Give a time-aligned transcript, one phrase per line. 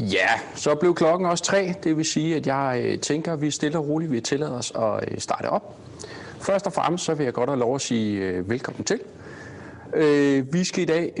[0.00, 1.74] Ja, så blev klokken også tre.
[1.84, 4.72] Det vil sige, at jeg øh, tænker, at vi stille og roligt vil tillade os
[4.76, 5.76] at øh, starte op.
[6.40, 9.00] Først og fremmest så vil jeg godt have lov at sige øh, velkommen til.
[10.52, 11.12] Vi skal i dag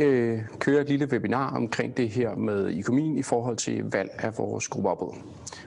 [0.58, 4.68] køre et lille webinar omkring det her med økonomien i forhold til valg af vores
[4.68, 5.14] gruppeopbud.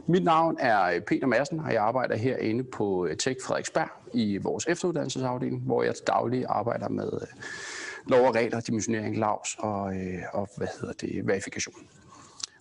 [0.07, 5.61] Mit navn er Peter Madsen, og jeg arbejder herinde på Tech Frederiksberg i vores efteruddannelsesafdeling,
[5.61, 7.09] hvor jeg til daglig arbejder med
[8.07, 9.93] lov og regler, dimensionering, lavs og,
[10.33, 11.75] og hvad hedder det, verifikation.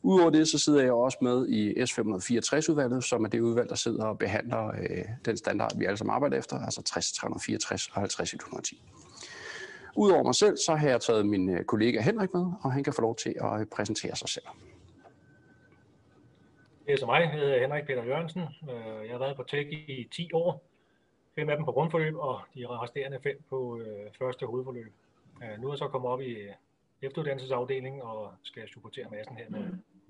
[0.03, 4.05] Udover det, så sidder jeg også med i S564-udvalget, som er det udvalg, der sidder
[4.05, 8.35] og behandler øh, den standard, vi alle sammen arbejder efter, altså 60 og 50
[9.97, 12.93] Udover mig selv, så har jeg taget min øh, kollega Henrik med, og han kan
[12.93, 14.45] få lov til at øh, præsentere sig selv.
[16.87, 17.21] Det er så mig.
[17.21, 18.43] Jeg hedder Henrik Peter Jørgensen.
[18.43, 20.65] Øh, jeg har været på Tech i 10 år.
[21.35, 23.81] Fem af dem på grundforløb, og de resterende fem på
[24.19, 24.93] første hovedforløb.
[25.59, 26.37] Nu er jeg så kommet op i
[27.03, 29.61] efteruddannelsesafdelingen og skal supportere massen her med,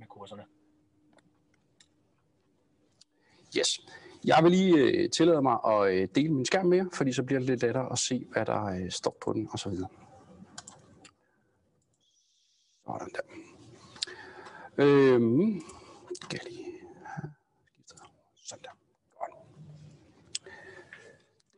[0.02, 0.44] med kurserne.
[3.58, 3.80] Yes.
[4.24, 7.38] Jeg vil lige øh, tillade mig at øh, dele min skærm mere, fordi så bliver
[7.38, 9.88] det lidt lettere at se, hvad der øh, står på den og så videre.
[12.86, 13.20] Sådan der.
[14.78, 15.60] Øhm,
[16.22, 16.66] skal jeg lige
[18.44, 18.70] sådan der.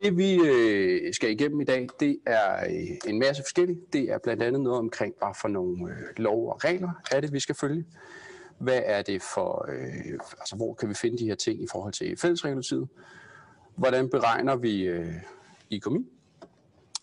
[0.01, 3.81] Det vi øh, skal igennem i dag, det er øh, en masse forskellige.
[3.93, 7.33] Det er blandt andet noget omkring, hvad for nogle øh, lov og regler er det,
[7.33, 7.85] vi skal følge.
[8.57, 11.93] Hvad er det for, øh, altså hvor kan vi finde de her ting i forhold
[11.93, 12.87] til fællesregulativet?
[13.75, 15.13] Hvordan beregner vi øh,
[15.69, 16.05] IKMI?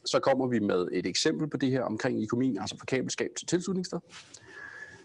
[0.04, 3.46] Så kommer vi med et eksempel på det her omkring IKMI, altså fra kabelskab til
[3.46, 3.98] tilslutningssted.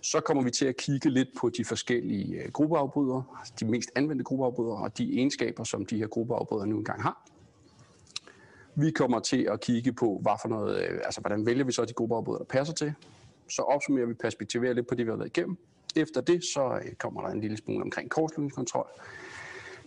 [0.01, 3.23] Så kommer vi til at kigge lidt på de forskellige øh, gruppeafbrydere,
[3.59, 7.27] de mest anvendte gruppeafbrydere og de egenskaber, som de her gruppeafbrydere nu engang har.
[8.75, 11.85] Vi kommer til at kigge på, hvad for noget, øh, altså, hvordan vælger vi så
[11.85, 12.93] de gruppeafbrydere, der passer til.
[13.49, 15.57] Så opsummerer vi perspektiverer lidt på det, vi har været igennem.
[15.97, 18.87] Efter det, så øh, kommer der en lille smule omkring kortslutningskontrol.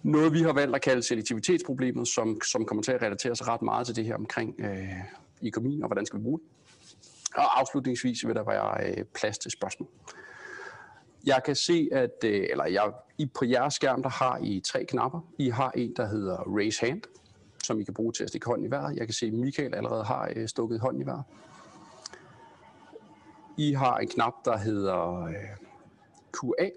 [0.03, 3.63] Noget, vi har valgt at kalde selektivitetsproblemet, som, som kommer til at relatere sig ret
[3.63, 4.93] meget til det her omkring øh,
[5.47, 6.47] økonomien og hvordan skal vi bruge det.
[7.37, 9.89] Og afslutningsvis vil der være øh, plads til spørgsmål.
[11.27, 14.85] Jeg kan se, at øh, eller jeg, I på jeres skærm, der har I tre
[14.85, 15.21] knapper.
[15.39, 17.03] I har en, der hedder Raise Hand,
[17.65, 18.97] som I kan bruge til at stikke hånden i vejret.
[18.97, 21.25] Jeg kan se, at Michael allerede har øh, stukket hånden i vejret.
[23.57, 25.35] I har en knap, der hedder øh,
[26.33, 26.71] QA.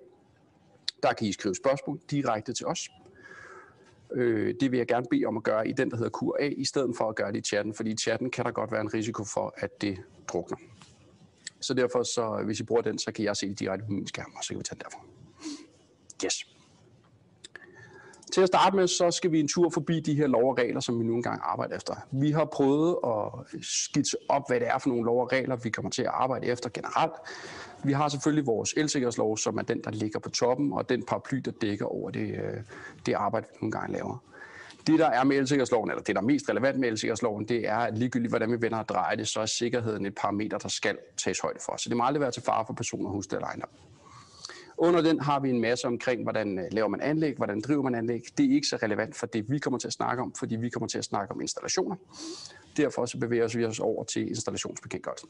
[1.03, 2.89] Der kan I skrive spørgsmål direkte til os.
[4.13, 6.65] Øh, det vil jeg gerne bede om at gøre i den, der hedder QA, i
[6.65, 8.93] stedet for at gøre det i chatten, fordi i chatten kan der godt være en
[8.93, 9.97] risiko for, at det
[10.27, 10.57] drukner.
[11.61, 14.07] Så derfor, så, hvis I bruger den, så kan jeg se det direkte på min
[14.07, 14.99] skærm, og så kan vi tage den derfra.
[16.25, 16.52] Yes.
[18.33, 20.79] Til at starte med, så skal vi en tur forbi de her lov og regler,
[20.79, 21.95] som vi nu engang arbejder efter.
[22.11, 25.69] Vi har prøvet at skitse op, hvad det er for nogle lov og regler, vi
[25.69, 27.13] kommer til at arbejde efter generelt.
[27.83, 31.37] Vi har selvfølgelig vores elsikkerhedslov, som er den, der ligger på toppen, og den paraply,
[31.37, 32.61] der dækker over det, øh,
[33.05, 34.23] det arbejde, vi nu engang laver.
[34.87, 37.77] Det, der er med elsikkerhedsloven, eller det, der er mest relevant med elsikkerhedsloven, det er,
[37.77, 40.97] at ligegyldigt hvordan vi vender og drejer det, så er sikkerheden et parameter, der skal
[41.17, 41.77] tages højde for.
[41.77, 43.69] Så det må aldrig være til fare for personer, hus eller ejendom.
[44.77, 47.95] Under den har vi en masse omkring, hvordan øh, laver man anlæg, hvordan driver man
[47.95, 48.21] anlæg.
[48.37, 50.69] Det er ikke så relevant for det, vi kommer til at snakke om, fordi vi
[50.69, 51.95] kommer til at snakke om installationer.
[52.77, 55.29] Derfor så bevæger vi os over til installationsbekendtgørelsen.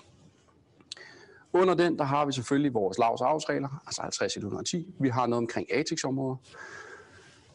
[1.54, 4.94] Under den, der har vi selvfølgelig vores lavs afsregler, altså 50 110.
[5.00, 6.36] Vi har noget omkring ATEX-områder.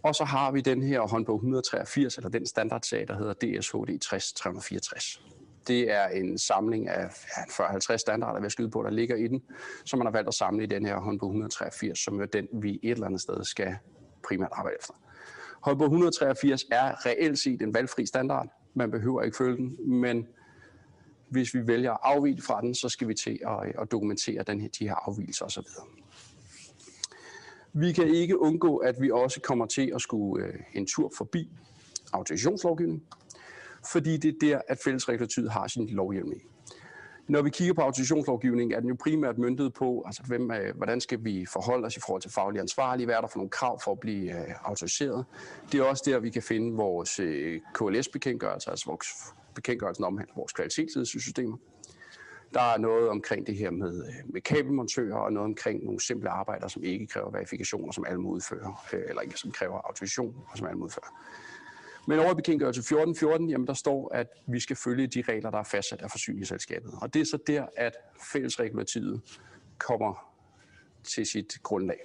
[0.03, 4.33] Og så har vi den her håndbog 183, eller den standardsag, der hedder DSHD 60
[4.33, 5.23] 364
[5.69, 9.43] det er en samling af 40-50 standarder, vi skyde på, der ligger i den,
[9.85, 12.81] som man har valgt at samle i den her håndbog 183, som er den, vi
[12.83, 13.77] et eller andet sted skal
[14.29, 14.95] primært arbejde efter.
[15.61, 18.49] Håndbog 183 er reelt set en valgfri standard.
[18.75, 20.27] Man behøver ikke følge den, men
[21.29, 24.61] hvis vi vælger at afvige fra den, så skal vi til at, at dokumentere den
[24.61, 25.65] her, de her afvielser osv.
[27.73, 31.51] Vi kan ikke undgå, at vi også kommer til at skulle øh, en tur forbi
[32.13, 33.03] autorisationslovgivningen
[33.93, 36.41] fordi det er der, at fællesregulatoriet har sin lovhjelm i.
[37.29, 41.01] Når vi kigger på autorisationslovgivningen, er den jo primært myndet på, altså hvem, øh, hvordan
[41.01, 43.81] skal vi forholde os i forhold til faglig ansvarlige, hvad er der for nogle krav
[43.85, 45.25] for at blive øh, autoriseret.
[45.73, 49.07] Det er også der, vi kan finde vores øh, KLS-bekendtgørelse, altså vores
[49.55, 51.57] bekendtgørelsen omhandler vores kvalitetsledelsessystemer.
[52.55, 56.29] Der er noget omkring det her med, øh, med kabelmontører, og noget omkring nogle simple
[56.29, 60.59] arbejder, som ikke kræver verifikationer, som alle må udføre, eller ikke som kræver autorisation, og
[60.59, 61.11] som alle må udføre.
[62.09, 65.59] Men over i bekendtgørelse 1414, jamen der står, at vi skal følge de regler, der
[65.59, 66.93] er fastsat af forsyningsselskabet.
[67.03, 67.93] Og det er så der, at
[68.33, 69.21] fællesregulativet
[69.79, 70.35] kommer
[71.05, 71.99] til sit grundlag.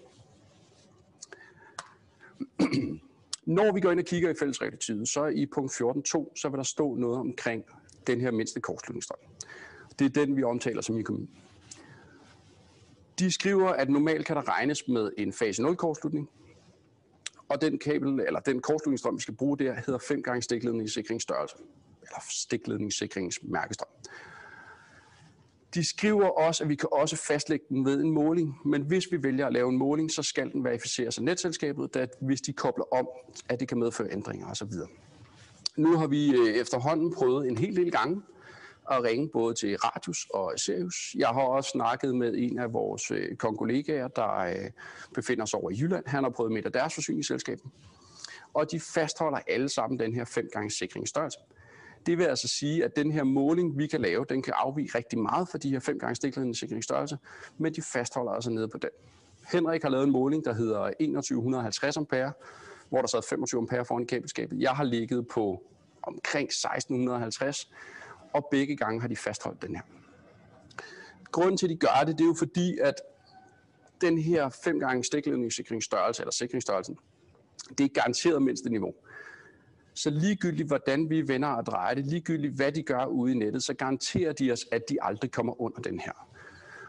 [3.46, 6.64] Når vi går ind og kigger i fællesregulativet, så i punkt 14.2, så vil der
[6.64, 7.64] stå noget omkring
[8.08, 9.20] den her mindste kortslutningsstrøm.
[10.00, 11.30] Det er den, vi omtaler som økonomi.
[13.20, 16.30] De skriver, at normalt kan der regnes med en fase 0 kortslutning,
[17.54, 21.56] og den kabel, eller den kortslutningsstrøm, vi skal bruge der, hedder 5 gange stikledningssikringsstørrelse,
[22.02, 23.88] eller stikledningssikringsmærkestrøm.
[25.74, 29.24] De skriver også, at vi kan også fastlægge den ved en måling, men hvis vi
[29.24, 32.94] vælger at lave en måling, så skal den verificeres af netselskabet, da hvis de kobler
[32.94, 33.08] om,
[33.50, 34.72] at det kan medføre ændringer osv.
[35.78, 38.22] Nu har vi øh, efterhånden prøvet en hel del gange
[38.92, 41.16] at ringe både til Radius og Sirius.
[41.18, 44.70] Jeg har også snakket med en af vores øh, kollegaer, der øh,
[45.16, 46.08] befinder sig over i Jylland.
[46.08, 47.60] Han har prøvet med af deres forsyningsselskab.
[48.54, 51.40] Og de fastholder alle sammen den her 5 gange sikringsstørrelse.
[52.06, 55.20] Det vil altså sige, at den her måling, vi kan lave, den kan afvige rigtig
[55.20, 57.18] meget for de her 5 gange stikledende sikringsstørrelse,
[57.58, 58.90] men de fastholder altså nede på den.
[59.52, 62.34] Henrik har lavet en måling, der hedder 2150 ampere,
[62.90, 64.60] hvor der sad 25 ampere foran kabelskabet.
[64.60, 65.64] Jeg har ligget på
[66.04, 67.72] omkring 1650,
[68.34, 69.84] og begge gange har de fastholdt den her.
[71.32, 72.96] Grunden til, at de gør det, det er jo fordi, at
[74.02, 76.98] den her 5 gange stikledningssikringsstørrelse, eller sikringsstørrelsen,
[77.78, 78.94] det er garanteret mindste niveau.
[79.94, 83.64] Så ligegyldigt hvordan vi vender og drejer det, ligegyldigt hvad de gør ude i nettet,
[83.64, 86.28] så garanterer de os, at de aldrig kommer under den her.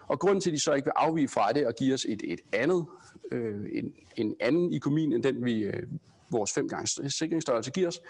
[0.06, 2.22] Og grunden til, at de så ikke vil afvige fra det og give os et,
[2.24, 2.86] et andet,
[3.32, 5.82] øh, en, en anden ikomin end den, vi, øh,
[6.30, 8.00] vores 5 gange sikringsstørrelse giver os,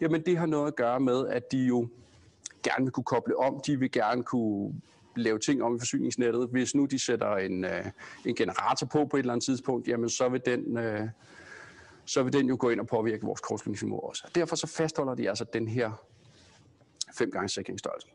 [0.00, 1.88] jamen det har noget at gøre med, at de jo
[2.62, 3.60] gerne vil kunne koble om.
[3.66, 4.74] De vil gerne kunne
[5.16, 6.48] lave ting om i forsyningsnettet.
[6.50, 7.84] Hvis nu de sætter en, øh,
[8.26, 11.08] en generator på på et eller andet tidspunkt, jamen så vil den, øh,
[12.04, 14.30] så vil den jo gå ind og påvirke vores kortslutningsniveau også.
[14.34, 15.90] Derfor så fastholder de altså den her
[17.18, 18.08] 5 gange sikringsstørrelse.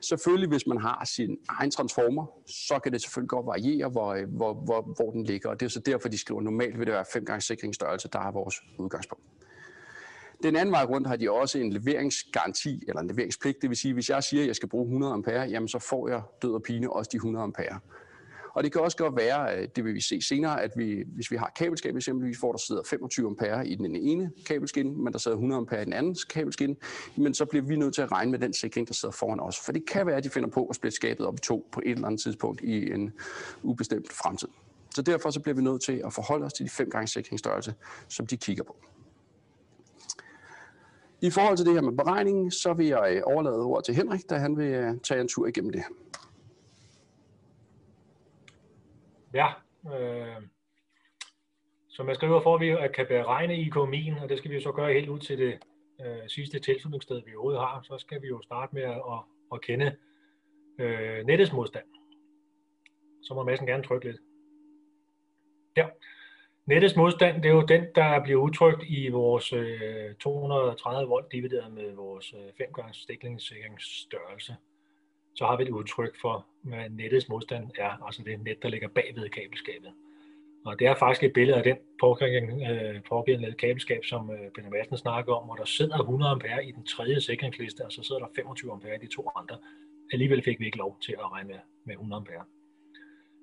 [0.00, 4.28] Selvfølgelig, hvis man har sin egen transformer, så kan det selvfølgelig godt variere, hvor, øh,
[4.28, 5.48] hvor, hvor, hvor den ligger.
[5.48, 8.18] Og det er så derfor, de skriver, normalt vil det være 5 gange sikringsstørrelse, der
[8.18, 9.24] er vores udgangspunkt.
[10.44, 13.62] Den anden vej rundt har de også en leveringsgaranti, eller en leveringspligt.
[13.62, 16.08] Det vil sige, hvis jeg siger, at jeg skal bruge 100 ampere, jamen så får
[16.08, 17.80] jeg død og pine også de 100 ampere.
[18.54, 21.36] Og det kan også godt være, det vil vi se senere, at vi, hvis vi
[21.36, 25.36] har kabelskab eksempelvis, hvor der sidder 25 ampere i den ene kabelskin, men der sidder
[25.36, 26.76] 100 ampere i den anden kabelskin,
[27.16, 29.60] men så bliver vi nødt til at regne med den sikring, der sidder foran os.
[29.64, 31.80] For det kan være, at de finder på at splitte skabet op i to på
[31.86, 33.12] et eller andet tidspunkt i en
[33.62, 34.48] ubestemt fremtid.
[34.94, 37.74] Så derfor så bliver vi nødt til at forholde os til de fem gange sikringsstørrelse,
[38.08, 38.76] som de kigger på.
[41.28, 44.30] I forhold til det her med beregningen, så vil jeg øh, overlade ordet til Henrik,
[44.30, 45.82] da han vil øh, tage en tur igennem det.
[49.34, 49.48] Ja,
[49.94, 50.42] øh,
[51.88, 54.72] som jeg skriver, får vi at kan beregne økonomien, og det skal vi jo så
[54.72, 55.58] gøre helt ud til det
[56.00, 59.20] øh, sidste tilslutningssted, vi overhovedet har, så skal vi jo starte med at, at,
[59.52, 59.96] at kende
[60.78, 61.84] øh, nettets modstand.
[63.22, 64.20] Så må massen gerne trykke lidt.
[65.76, 65.86] Ja.
[66.66, 71.72] Nettets modstand, det er jo den, der bliver udtrykt i vores øh, 230 volt divideret
[71.72, 74.56] med vores øh, 5 gange stiklingssikringsstørrelse
[75.34, 78.88] så har vi et udtryk for, hvad nettets modstand er, altså det net, der ligger
[78.88, 79.92] bagved kabelskabet.
[80.66, 81.76] Og det er faktisk et billede af den
[82.70, 86.72] øh, pågældende kabelskab, som øh, Peter Madsen snakker om, hvor der sidder 100 ampere i
[86.72, 89.56] den tredje sikringsliste, og så sidder der 25 ampere i de to andre.
[90.12, 92.44] Alligevel fik vi ikke lov til at regne med, med 100 ampere.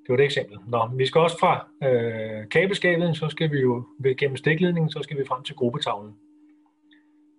[0.01, 0.57] Det var det eksempel.
[0.67, 3.85] Nå, vi skal også fra øh, kabelskabet, så skal vi jo
[4.17, 6.15] gennem stikledningen, så skal vi frem til gruppetavlen.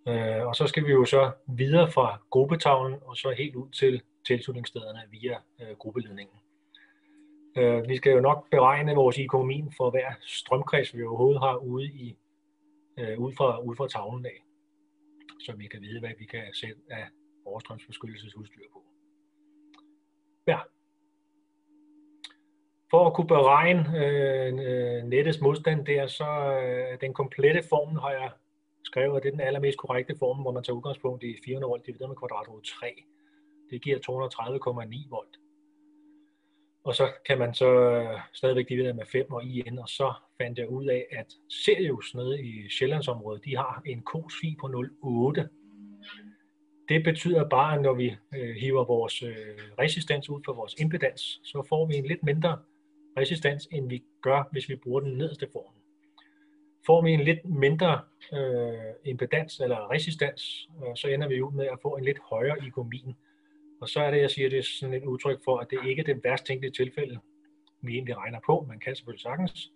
[0.09, 4.03] Øh, og så skal vi jo så videre fra gruppetavlen og så helt ud til
[4.27, 6.37] tilslutningsstederne via øh, gruppeledningen.
[7.57, 11.87] Øh, vi skal jo nok beregne vores økonomi for hver strømkreds, vi overhovedet har ude,
[11.87, 12.17] i,
[12.99, 14.45] øh, ud, fra, ud fra tavlen af,
[15.41, 17.07] så vi kan vide, hvad vi kan sætte af
[17.45, 18.85] overstrømsbeskyttelsesudstyr på.
[20.47, 20.59] Ja.
[22.93, 26.31] For at kunne beregne øh, øh nettets modstand der, så
[26.63, 28.31] øh, den komplette formel har jeg
[28.85, 31.87] skrevet, og det er den allermest korrekte form, hvor man tager udgangspunkt i 400 volt
[31.87, 32.87] divideret med kvadratrod 3.
[33.71, 35.37] Det giver 230,9 volt.
[36.85, 40.59] Og så kan man så øh, stadigvæk dividere med 5 og IN, og så fandt
[40.59, 45.49] jeg ud af, at Sirius nede i Sjællandsområdet, de har en KSFI på 0,8.
[46.89, 49.37] Det betyder bare, at når vi øh, hiver vores øh,
[49.79, 52.59] resistens ud for vores impedans, så får vi en lidt mindre
[53.17, 55.73] resistans, end vi gør, hvis vi bruger den nederste form.
[56.87, 58.01] Får vi en lidt mindre
[58.33, 62.67] øh, impedans eller resistans, øh, så ender vi ud med at få en lidt højere
[62.67, 63.15] ikomin.
[63.81, 66.01] Og så er det, jeg siger, det er sådan et udtryk for, at det ikke
[66.01, 67.19] er det værst tænkelige tilfælde,
[67.81, 68.65] vi egentlig regner på.
[68.69, 69.73] Man kan selvfølgelig sagtens.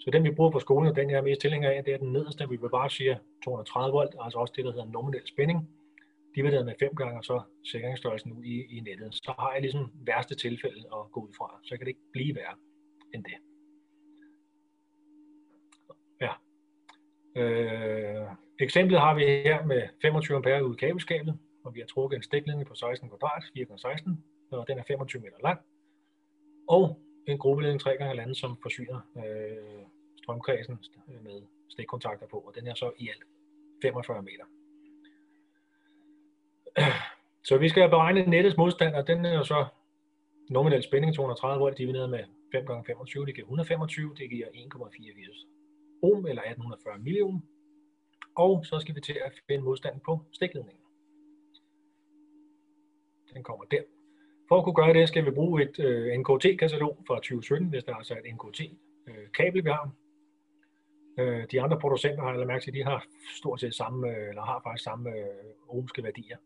[0.00, 1.98] Så den, vi bruger på skolen, og den, jeg er mest tilhænger af, det er
[1.98, 5.70] den nederste, vi vil bare sige 230 volt, altså også det, der hedder nominel spænding.
[6.34, 9.14] Divideret med 5 gange, og så sikringsstørrelsen ud i, i nettet.
[9.14, 11.60] Så har jeg ligesom værste tilfælde at gå ud fra.
[11.64, 12.54] Så kan det ikke blive værre
[13.14, 13.34] end det.
[16.20, 16.32] Ja.
[17.36, 18.26] Øh,
[18.60, 21.38] eksemplet har vi her med 25 ampere ud i kabelskabet
[21.68, 24.10] og vi har trukket en stikledning på 16 kvadrat, 4x16,
[24.50, 25.60] og den er 25 meter lang.
[26.68, 29.82] Og en gruppeledning 3 gange halvanden, som forsyner øh,
[30.22, 33.22] strømkredsen øh, med stikkontakter på, og den er så i alt
[33.82, 34.44] 45 meter.
[37.48, 39.66] Så vi skal beregne nettets modstand, og den er jo så
[40.50, 45.46] nominel spænding 230 volt divideret med 5 gange 25, det giver 125, det giver 1,84
[46.02, 47.42] ohm eller 1840 milliohm.
[48.34, 50.82] Og så skal vi til at finde modstanden på stikledningen.
[53.34, 53.82] Den kommer der.
[54.48, 57.92] For at kunne gøre det, skal vi bruge et øh, NKT-katalog fra 2017, hvis der
[57.92, 59.90] er altså et NKT-kabel, øh, vi har.
[61.18, 63.06] Øh, de andre producenter har jeg mærke til, de har
[63.38, 65.26] stort set samme, øh, eller har faktisk samme øh,
[65.68, 66.36] ohmske værdier.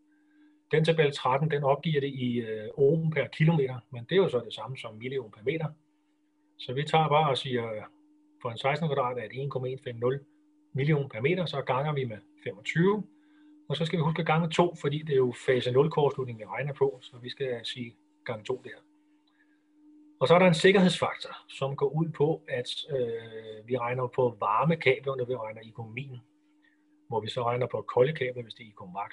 [0.72, 4.28] Den tabel 13, den opgiver det i øh, ohm per kilometer, men det er jo
[4.28, 5.66] så det samme som milliohm per meter.
[6.66, 7.82] Så vi tager bare og siger, øh,
[8.42, 10.26] for en 16 kvadrat er det 1,150
[10.72, 13.04] million per meter, så ganger vi med 25.
[13.68, 16.38] Og så skal vi huske at gange 2, fordi det er jo fase 0 kortslutning,
[16.38, 18.70] vi regner på, så vi skal sige gange 2 der.
[20.20, 24.36] Og så er der en sikkerhedsfaktor, som går ud på, at øh, vi regner på
[24.40, 26.16] varmekabler, når vi regner IK-min,
[27.08, 29.12] hvor vi så regner på kolde kabler, hvis det er IK-max.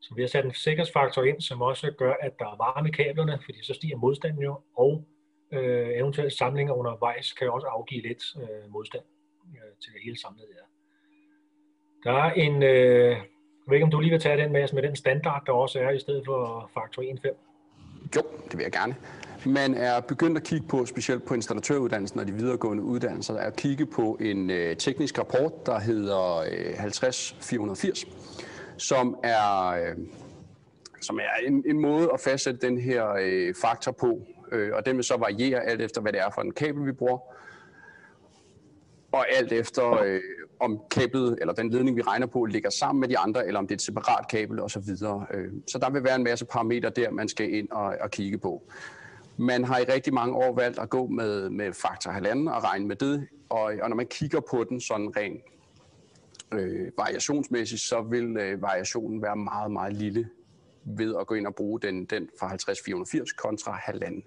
[0.00, 2.92] Så vi har sat en sikkerhedsfaktor ind, som også gør, at der er varme i
[2.92, 5.04] kablerne, fordi så stiger modstanden jo, og
[5.52, 9.04] øh, eventuelle samlinger undervejs kan også afgive lidt øh, modstand
[9.54, 10.66] øh, til det hele samlet der.
[12.04, 14.82] Der er en, øh, jeg ved ikke om du lige vil tage den med, med
[14.82, 17.28] den standard, der også er i stedet for faktor 1.5.
[18.16, 18.96] Jo, det vil jeg gerne.
[19.46, 23.86] Man er begyndt at kigge på, specielt på installatøruddannelsen og de videregående uddannelser, at kigge
[23.86, 28.06] på en øh, teknisk rapport, der hedder øh, 50480,
[28.76, 29.96] som er, øh,
[31.00, 34.20] som er en, en måde at fastsætte den her øh, faktor på,
[34.52, 36.92] øh, og den vil så variere alt efter, hvad det er for en kabel, vi
[36.92, 37.18] bruger,
[39.12, 40.20] og alt efter, øh,
[40.60, 43.66] om kablet eller den ledning, vi regner på, ligger sammen med de andre, eller om
[43.66, 44.82] det er et separat kabel osv.
[44.82, 48.10] Så, øh, så der vil være en masse parametre der, man skal ind og, og
[48.10, 48.62] kigge på.
[49.36, 52.86] Man har i rigtig mange år valgt at gå med, med faktor halvanden og regne
[52.86, 55.42] med det, og, og når man kigger på den sådan rent
[56.52, 60.28] øh, variationsmæssigt, så vil øh, variationen være meget, meget lille
[60.84, 64.24] ved at gå ind og bruge den, den fra 50-480 kontra halvanden.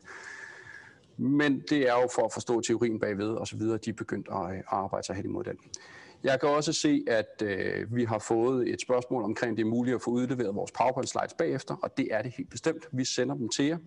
[1.17, 4.27] Men det er jo for at forstå teorien bagved og så videre, de er begyndt
[4.31, 5.57] at, øh, at arbejde sig hen imod den.
[6.23, 9.95] Jeg kan også se, at øh, vi har fået et spørgsmål omkring, det er muligt
[9.95, 12.87] at få udleveret vores PowerPoint slides bagefter, og det er det helt bestemt.
[12.91, 13.77] Vi sender dem til jer.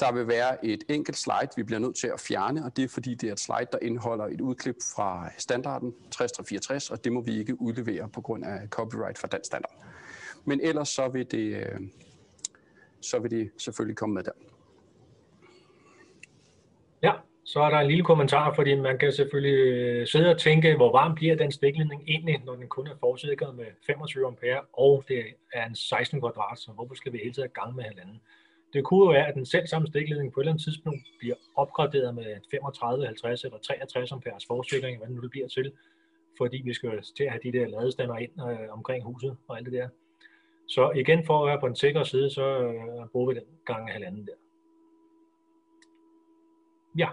[0.00, 2.88] Der vil være et enkelt slide, vi bliver nødt til at fjerne, og det er
[2.88, 7.20] fordi, det er et slide, der indeholder et udklip fra standarden 6364, og det må
[7.20, 9.91] vi ikke udlevere på grund af copyright fra den standard.
[10.44, 11.80] Men ellers så vil det, øh,
[13.00, 14.32] så vil det selvfølgelig komme med der.
[17.02, 17.12] Ja,
[17.44, 20.92] så er der en lille kommentar, fordi man kan selvfølgelig øh, sidde og tænke, hvor
[20.92, 25.24] varm bliver den stikledning egentlig, når den kun er forsikret med 25 ampere, og det
[25.52, 28.20] er en 16 kvadrat, så hvorfor skal vi hele tiden gang med halvanden?
[28.72, 31.34] Det kunne jo være, at den selv samme stikledning på et eller andet tidspunkt bliver
[31.56, 35.72] opgraderet med 35, 50 eller 63 amperes forsikring, hvad det nu det bliver til,
[36.38, 39.66] fordi vi skal til at have de der ladestander ind øh, omkring huset og alt
[39.66, 39.88] det der.
[40.74, 43.92] Så igen for at være på den sikre side, så øh, bruger vi den gange
[43.92, 44.32] halvanden der.
[46.98, 47.08] Ja.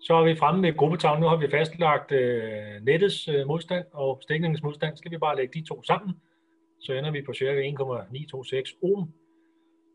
[0.00, 1.20] Så er vi fremme med gruppetavlen.
[1.20, 4.96] Nu har vi fastlagt øh, nettets øh, modstand og stikningens modstand.
[4.96, 6.20] Skal vi bare lægge de to sammen,
[6.78, 7.44] så ender vi på ca.
[7.44, 9.12] 1,926 ohm.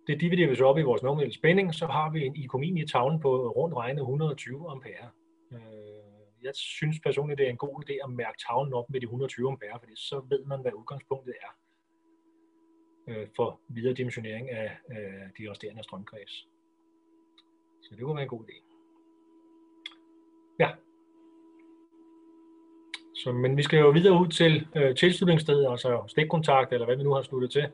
[0.07, 2.87] Det dividerer vi så op i vores nominelle spænding, så har vi en ikomin i
[2.87, 5.09] tavlen på rundt regnet 120 ampere.
[5.53, 5.88] Øh,
[6.43, 9.49] jeg synes personligt, det er en god idé at mærke tavlen op med de 120
[9.49, 11.51] ampere, fordi så ved man, hvad udgangspunktet er
[13.07, 16.47] øh, for videre dimensionering af øh, de resterende strømkreds.
[17.81, 18.63] Så det kunne være en god idé.
[20.59, 20.69] Ja.
[23.15, 27.03] Så, men vi skal jo videre ud til øh, tilslutningsstedet, altså stikkontakt, eller hvad vi
[27.03, 27.71] nu har sluttet til.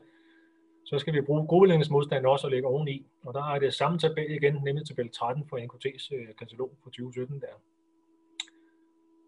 [0.84, 3.06] Så skal vi bruge gruppelængdesmodstand også og lægge oveni.
[3.22, 6.90] Og der er det samme tabel igen, nemlig tabel 13 for NKT's øh, katalog for
[6.90, 7.46] 2017 der.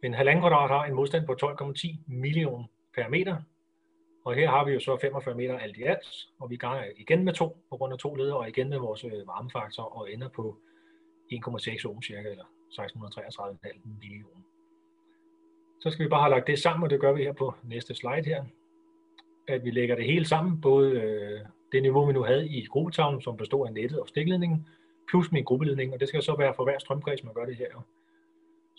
[0.02, 3.36] En halvanden kvadrat har en modstand på 12,10 million per meter,
[4.24, 7.24] og her har vi jo så 45 meter alt i alt, og vi ganger igen
[7.24, 10.28] med to på grund af to leder, og igen med vores øh, varmefaktor, og ender
[10.28, 10.56] på
[11.32, 14.42] 1,6 ohm cirka, eller 1633,5 millioner.
[15.80, 17.94] Så skal vi bare have lagt det sammen, og det gør vi her på næste
[17.94, 18.44] slide her.
[19.48, 21.40] At vi lægger det hele sammen, både øh,
[21.72, 24.66] det niveau, vi nu havde i gruppetavlen, som bestod af nettet og stikledningen,
[25.08, 27.84] plus min gruppeledning, og det skal så være for hver strømkreds, man gør det her.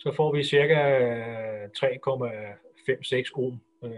[0.02, 3.90] Så får vi cirka øh, 3,56 ohm øh,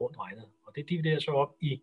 [0.00, 0.44] rundt regnet.
[0.66, 1.82] Og det dividerer så op i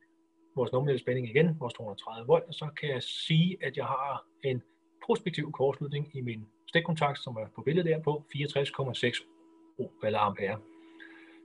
[0.55, 4.25] vores nominelle spænding igen, vores 230 volt, og så kan jeg sige, at jeg har
[4.43, 4.61] en
[5.05, 9.25] prospektiv kortslutning i min stikkontakt, som er på billedet der på 64,6
[9.77, 10.59] ohm eller ampere.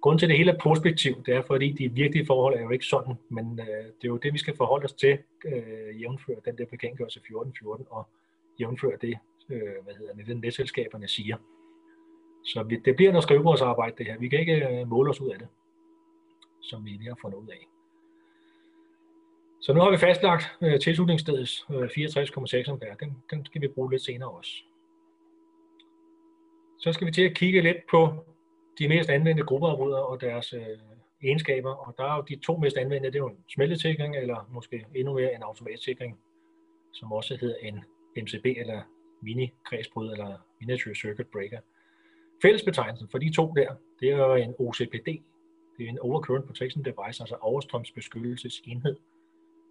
[0.01, 2.71] Grunden til, at det hele er prospektivt, det er, fordi de virkelige forhold er jo
[2.71, 6.41] ikke sådan, men øh, det er jo det, vi skal forholde os til, øh, jævnfør
[6.45, 8.09] den der bekendtgørelse 1414, og
[8.61, 11.37] jævnfør det, øh, hvad hedder det, den netselskaberne siger.
[12.45, 14.19] Så vi, det bliver noget skrivebordsarbejde, det her.
[14.19, 15.49] Vi kan ikke øh, måle os ud af det,
[16.63, 17.67] som vi lige har fundet ud af.
[19.61, 22.97] Så nu har vi fastlagt øh, tilslutningsstedets øh, 64,6 ampere.
[23.01, 24.53] Den, den skal vi bruge lidt senere også.
[26.79, 28.25] Så skal vi til at kigge lidt på
[28.79, 30.79] de mest anvendte gruppeafbrydere og deres øh,
[31.23, 31.71] egenskaber.
[31.71, 34.87] Og der er jo de to mest anvendte, det er jo en smeltesikring, eller måske
[34.95, 36.19] endnu mere en automatsikring,
[36.93, 37.85] som også hedder en
[38.17, 38.83] MCB, eller
[39.23, 41.59] mini-kredsbryd, eller Miniature Circuit Breaker.
[42.43, 45.09] Fællesbetegnelsen for de to der, det er en OCPD.
[45.77, 48.97] Det er en Overcurrent Protection Device, altså overstrømsbeskyttelsesenhed,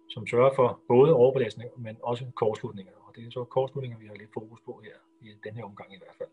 [0.08, 2.92] som sørger for både overbelastning, men også kortslutninger.
[3.06, 4.96] Og det er så kortslutninger, vi har lidt fokus på her,
[5.28, 6.28] i den her omgang i hvert fald.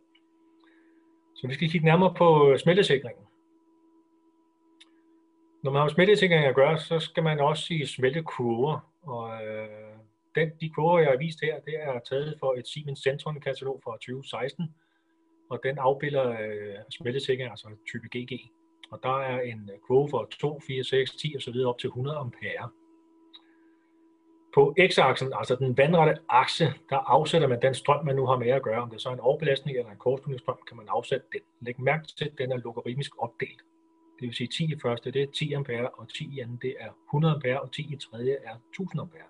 [1.35, 3.23] Så vi skal kigge nærmere på smeltesikringen.
[5.63, 8.91] Når man har smeltesikring at gøre, så skal man også sige smeltekurver.
[9.01, 9.97] Og øh,
[10.35, 13.91] den, de kurver, jeg har vist her, det er taget for et Siemens Centron-katalog fra
[13.91, 14.75] 2016.
[15.49, 18.51] Og den afbilder øh, smeltesikring, altså type GG.
[18.91, 21.87] Og der er en kurve for 2, 4, 6, 10 og så videre op til
[21.87, 22.69] 100 ampere.
[24.53, 28.47] På x-aksen, altså den vandrette akse, der afsætter man den strøm, man nu har med
[28.47, 28.81] at gøre.
[28.81, 31.41] Om det er så en overbelastning eller en kortslutningsstrøm, kan man afsætte den.
[31.61, 33.61] Læg mærke til, at den er logaritmisk opdelt.
[34.19, 36.75] Det vil sige 10 i første, det er 10 ampere, og 10 i anden, det
[36.79, 39.27] er 100 ampere, og 10 i tredje er 1000 ampere.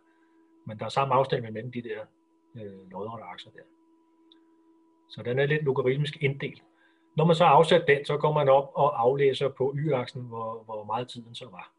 [0.66, 2.00] Men der er samme afstand mellem de der
[2.56, 3.77] øh, lodrette akser der.
[5.10, 6.64] Så den er lidt logaritmisk inddelt.
[7.16, 10.84] Når man så afsætter den, så går man op og aflæser på y-aksen, hvor, hvor
[10.84, 11.74] meget tiden så var.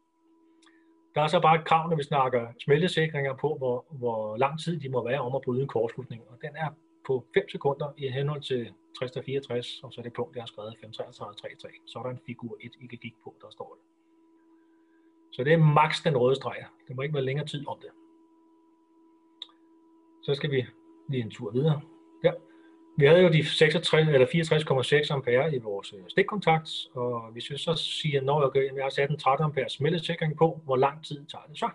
[1.15, 4.79] Der er så bare et krav, når vi snakker smeltesikringer på, hvor, hvor lang tid
[4.79, 6.21] de må være om at bryde en kortslutning.
[6.29, 6.69] Og den er
[7.07, 8.73] på 5 sekunder i henhold til
[9.25, 11.71] 64, og så er det punkt, jeg har skrevet 53333.
[11.85, 13.83] Så er der en figur 1, I kan kigge på, der står det.
[15.31, 16.65] Så det er maks den røde streg.
[16.87, 17.89] Det må ikke være længere tid om det.
[20.23, 20.65] Så skal vi
[21.09, 21.81] lige en tur videre.
[22.99, 27.57] Vi havde jo de 66, eller 64,6 ampere i vores øh, stikkontakt, og hvis vi
[27.57, 31.25] så siger, når jeg, jeg har sat en 13 ampere smeltesikring på, hvor lang tid
[31.25, 31.69] tager det så?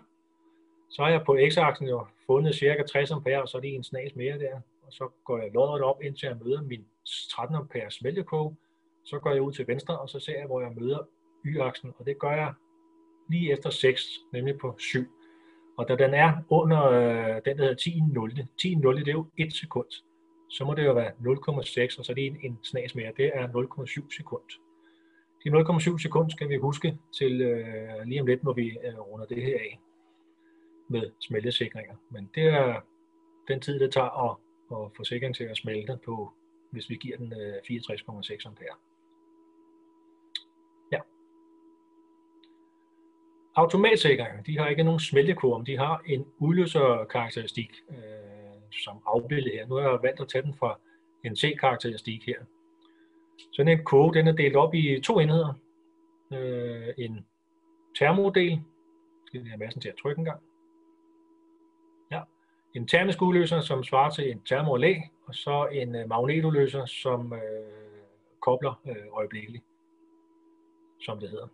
[0.89, 3.83] Så har jeg på x-aksen jo fundet cirka 60 ampere, og så er det en
[3.83, 4.55] snas mere der.
[4.87, 6.85] Og så går jeg lodret op, indtil jeg møder min
[7.31, 8.55] 13 ampere smeltekoge.
[9.05, 10.99] Så går jeg ud til venstre, og så ser jeg, hvor jeg møder
[11.45, 12.53] y-aksen, og det gør jeg
[13.29, 14.01] lige efter 6,
[14.33, 15.05] nemlig på 7.
[15.77, 19.11] Og da den er under øh, den, der hedder 10 0, 10 0, det er
[19.11, 19.87] jo 1 sekund
[20.49, 23.11] så må det jo være 0,6, og så er det en, en snas mere.
[23.17, 24.43] Det er 0,7 sekund.
[25.43, 29.25] De 0,7 sekund skal vi huske til øh, lige om lidt, når vi øh, runder
[29.25, 29.79] det her af
[30.87, 31.95] med smeltesikringer.
[32.09, 32.81] Men det er
[33.47, 34.37] den tid, det tager at,
[34.71, 36.33] at få sikringen til at smelte på,
[36.71, 38.75] hvis vi giver den øh, 64,6 ampere.
[40.91, 40.99] Ja.
[43.55, 47.71] Automatsikringer, de har ikke nogen smeltekurve, de har en udløserkarakteristik.
[47.89, 48.44] Øh,
[48.83, 49.67] som afbildet her.
[49.67, 50.79] Nu har jeg valgt at tage den fra
[51.23, 52.39] en C-karakteristik her.
[53.51, 55.53] Sådan en kode, den er delt op i to enheder.
[56.33, 57.25] Øh, en
[57.99, 58.61] termodel,
[59.25, 60.41] skal vi have massen til at trykke en gang.
[62.11, 62.21] Ja.
[62.73, 64.95] En termisk udløser, som svarer til en termorelæ,
[65.27, 67.39] og så en øh, magnetudløser, som øh,
[68.41, 69.63] kobler øh, øjeblikkeligt,
[71.01, 71.47] som det hedder.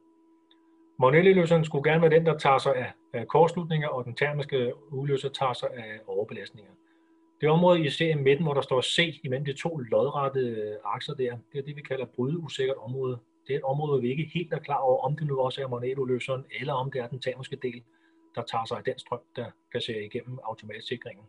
[0.99, 5.29] Magnetudløseren skulle gerne være den, der tager sig af, af kortslutninger, og den termiske udløser
[5.29, 6.71] tager sig af overbelastninger.
[7.41, 10.75] Det område, I ser i midten, hvor der står C imellem de to lodrette øh,
[10.83, 13.19] akser der, det er det, vi kalder brydeusikkert område.
[13.47, 15.61] Det er et område, hvor vi ikke helt er klar over, om det nu også
[15.61, 17.83] er magnetudløseren, eller om det er den termiske del,
[18.35, 21.25] der tager sig af den strøm, der passerer igennem automatsikringen.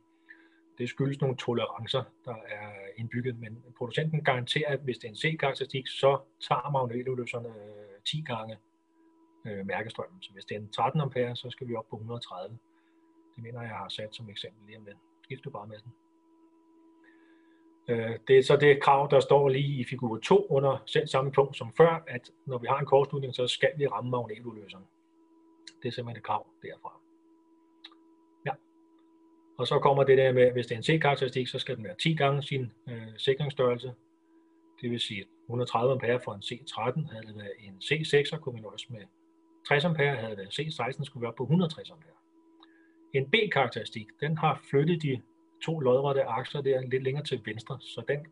[0.78, 5.16] Det skyldes nogle tolerancer, der er indbygget, men producenten garanterer, at hvis det er en
[5.16, 7.54] C-karakteristik, så tager magnetoløserne
[8.06, 8.56] 10 øh, gange
[9.46, 10.22] øh, mærkestrømmen.
[10.22, 12.58] Så hvis det er en 13 ampere, så skal vi op på 130.
[13.36, 14.98] Det mener jeg, jeg har sat som eksempel lige om lidt.
[15.22, 15.92] Skift du bare med den.
[17.88, 21.32] Øh, det er så det krav, der står lige i figur 2 under selv samme
[21.32, 24.84] punkt som før, at når vi har en kortslutning, så skal vi ramme magnetudløseren.
[25.82, 27.00] Det er simpelthen et krav derfra.
[28.46, 28.50] Ja.
[29.58, 31.94] Og så kommer det der med, hvis det er en C-karakteristik, så skal den være
[32.02, 33.92] 10 gange sin øh, sikringsstørrelse.
[34.80, 38.60] Det vil sige 130 ampere for en C13, havde det været en C6, kunne vi
[38.60, 39.00] nøjes med
[39.68, 42.12] 60 ampere, havde det været C16, skulle vi op på 160 ampere.
[43.14, 45.22] En B-karakteristik, den har flyttet de
[45.64, 48.26] to lodrette akser der lidt længere til venstre, så den,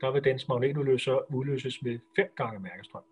[0.00, 3.02] der vil dens magnetudløser udløses med 5 gange mærkestrøm.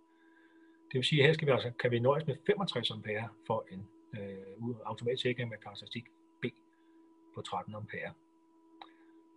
[0.92, 3.66] Det vil sige, at her skal vi altså, kan vi nøjes med 65 ampere for
[3.72, 3.88] en
[4.20, 6.04] øh, automatsikring med karakteristik
[6.42, 6.44] B
[7.34, 8.12] på 13 ampere.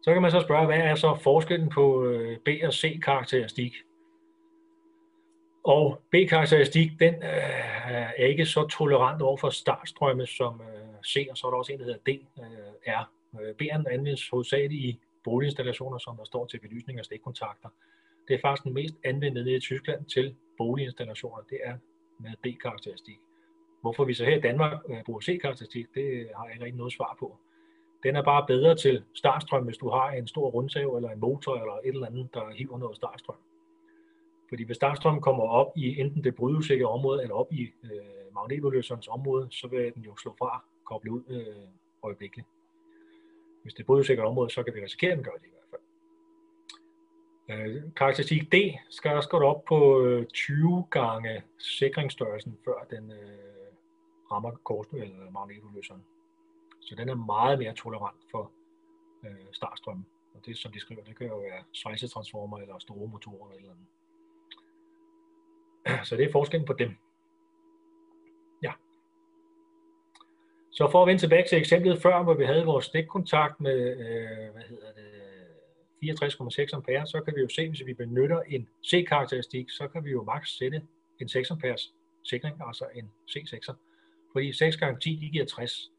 [0.01, 3.73] Så kan man så spørge, hvad er så forskellen på øh, B og C karakteristik?
[5.63, 11.37] Og B-karakteristik, den øh, er ikke så tolerant over for startstrømme som øh, C, og
[11.37, 13.11] så er der også en, der hedder D, øh, R.
[13.39, 17.69] Øh, anvendes hovedsageligt i boliginstallationer, som der står til belysning og stikkontakter.
[18.27, 21.77] Det er faktisk den mest anvendte i Tyskland til boliginstallationer, det er
[22.19, 23.19] med B-karakteristik.
[23.81, 26.93] Hvorfor vi så her i Danmark øh, bruger C-karakteristik, det har jeg ikke rigtig noget
[26.93, 27.37] svar på.
[28.03, 31.55] Den er bare bedre til startstrøm, hvis du har en stor rundsav eller en motor
[31.55, 33.35] eller et eller andet, der hiver noget startstrøm.
[34.49, 39.07] Fordi hvis startstrømmen kommer op i enten det brydesikre område eller op i øh, magnetudløserens
[39.07, 41.67] område, så vil den jo slå fra, koble ud øh,
[42.03, 42.47] øjeblikkeligt.
[43.63, 45.69] Hvis det er brydeusikre område, så kan vi risikere, at den gør det i hvert
[45.69, 45.81] fald.
[47.49, 48.55] Øh, karakteristik D
[48.89, 53.17] skal også gå op på øh, 20 gange sikringsstørrelsen, før den øh,
[54.31, 56.03] rammer kors- eller magnetudløseren.
[56.81, 58.51] Så den er meget mere tolerant for
[59.25, 60.05] øh, startstrømmen.
[60.33, 63.87] Og det, som de skriver, det kan jo være svejsetransformer eller store motorer eller andet.
[66.07, 66.95] Så det er forskellen på dem.
[68.63, 68.73] Ja.
[70.71, 74.51] Så for at vende tilbage til eksemplet før, hvor vi havde vores stikkontakt med, øh,
[74.53, 75.21] hvad hedder det,
[76.03, 80.11] 64,6 ampere, så kan vi jo se, hvis vi benytter en C-karakteristik, så kan vi
[80.11, 80.81] jo maks sætte
[81.21, 83.75] en 6 amperes sikring, altså en C6'er.
[84.31, 85.91] Fordi 6 gange 10, de giver 60.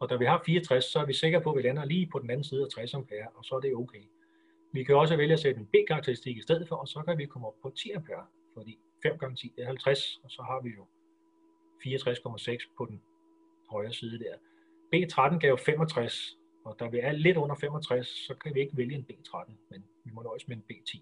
[0.00, 2.18] Og da vi har 64, så er vi sikre på, at vi lander lige på
[2.18, 4.02] den anden side af 60 ampere, og så er det okay.
[4.72, 7.26] Vi kan også vælge at sætte en B-karakteristik i stedet for, og så kan vi
[7.26, 10.70] komme op på 10 ampere, fordi 5 gange 10 er 50, og så har vi
[10.70, 10.86] jo
[11.84, 13.02] 64,6 på den
[13.72, 14.34] højre side der.
[14.94, 18.94] B13 gav 65, og da vi er lidt under 65, så kan vi ikke vælge
[18.94, 21.00] en B13, men vi må nøjes med en B10.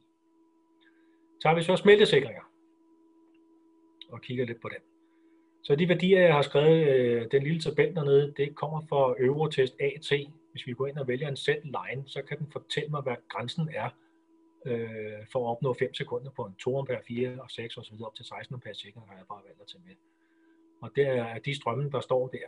[1.43, 2.43] Tager vi så smeltesikringer,
[4.09, 4.83] og kigger lidt på den.
[5.63, 9.75] Så de værdier, jeg har skrevet, øh, den lille tabel dernede, det kommer fra Eurotest
[9.81, 10.13] AT.
[10.51, 13.17] Hvis vi går ind og vælger en set line, så kan den fortælle mig, hvad
[13.29, 13.91] grænsen er
[14.67, 17.95] øh, for at opnå 5 sekunder på en 2 ampere, 4 og 6 osv.
[18.03, 19.95] op til 16 ampere sikring, har jeg bare valgt at tage med.
[20.83, 22.47] Og det er de strømme, der står der.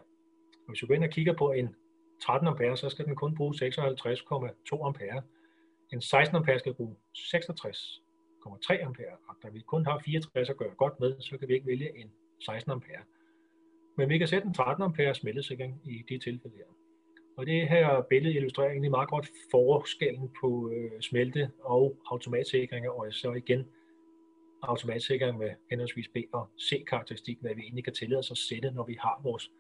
[0.52, 1.74] Og hvis du går ind og kigger på en
[2.22, 5.22] 13 ampere, så skal den kun bruge 56,2 ampere.
[5.92, 9.16] En 16 ampere skal bruge 66,3 ampere.
[9.28, 11.98] Og da vi kun har 64 at gøre godt med, så kan vi ikke vælge
[11.98, 13.00] en 16 ampere.
[13.96, 16.64] Men vi kan sætte en 13 ampere smeltesikring i de tilfælde her.
[17.36, 23.12] Og det her billede illustrerer egentlig meget godt forskellen på øh, smelte- og automatsikringer, og
[23.12, 23.66] så igen
[24.62, 28.84] automatsikring med henholdsvis B og C-karakteristik, hvad vi egentlig kan tillade os at sætte, når
[28.84, 29.50] vi har vores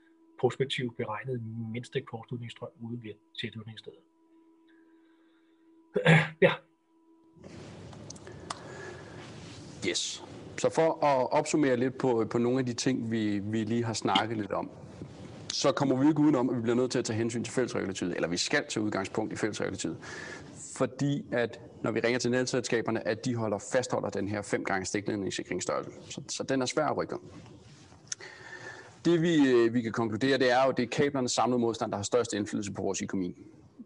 [0.40, 3.98] prospektiv beregnet mindste kortslutningsstrøm ude ved tilslutningsstedet.
[6.46, 6.52] ja.
[9.88, 10.24] Yes.
[10.58, 13.92] Så for at opsummere lidt på, på nogle af de ting, vi, vi lige har
[13.92, 14.70] snakket lidt om,
[15.52, 18.14] så kommer vi ikke udenom, at vi bliver nødt til at tage hensyn til fællesregulativet,
[18.14, 19.96] eller vi skal tage udgangspunkt i fællesregulativet.
[20.76, 24.86] Fordi at når vi ringer til netselskaberne, at de holder fastholder den her fem gange
[24.86, 25.90] stikledningssikringsstørrelse.
[26.10, 27.16] Så, så den er svær at rykke
[29.04, 31.96] Det vi, øh, vi kan konkludere, det er jo, det er kablernes samlede modstand, der
[31.96, 33.36] har størst indflydelse på vores økonomi.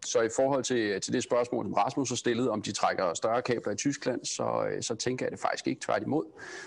[0.05, 3.13] Så i forhold til, øh, til det spørgsmål, som Rasmus har stillet, om de trækker
[3.13, 6.23] større kabler i Tyskland, så, øh, så tænker jeg det faktisk ikke tværtimod.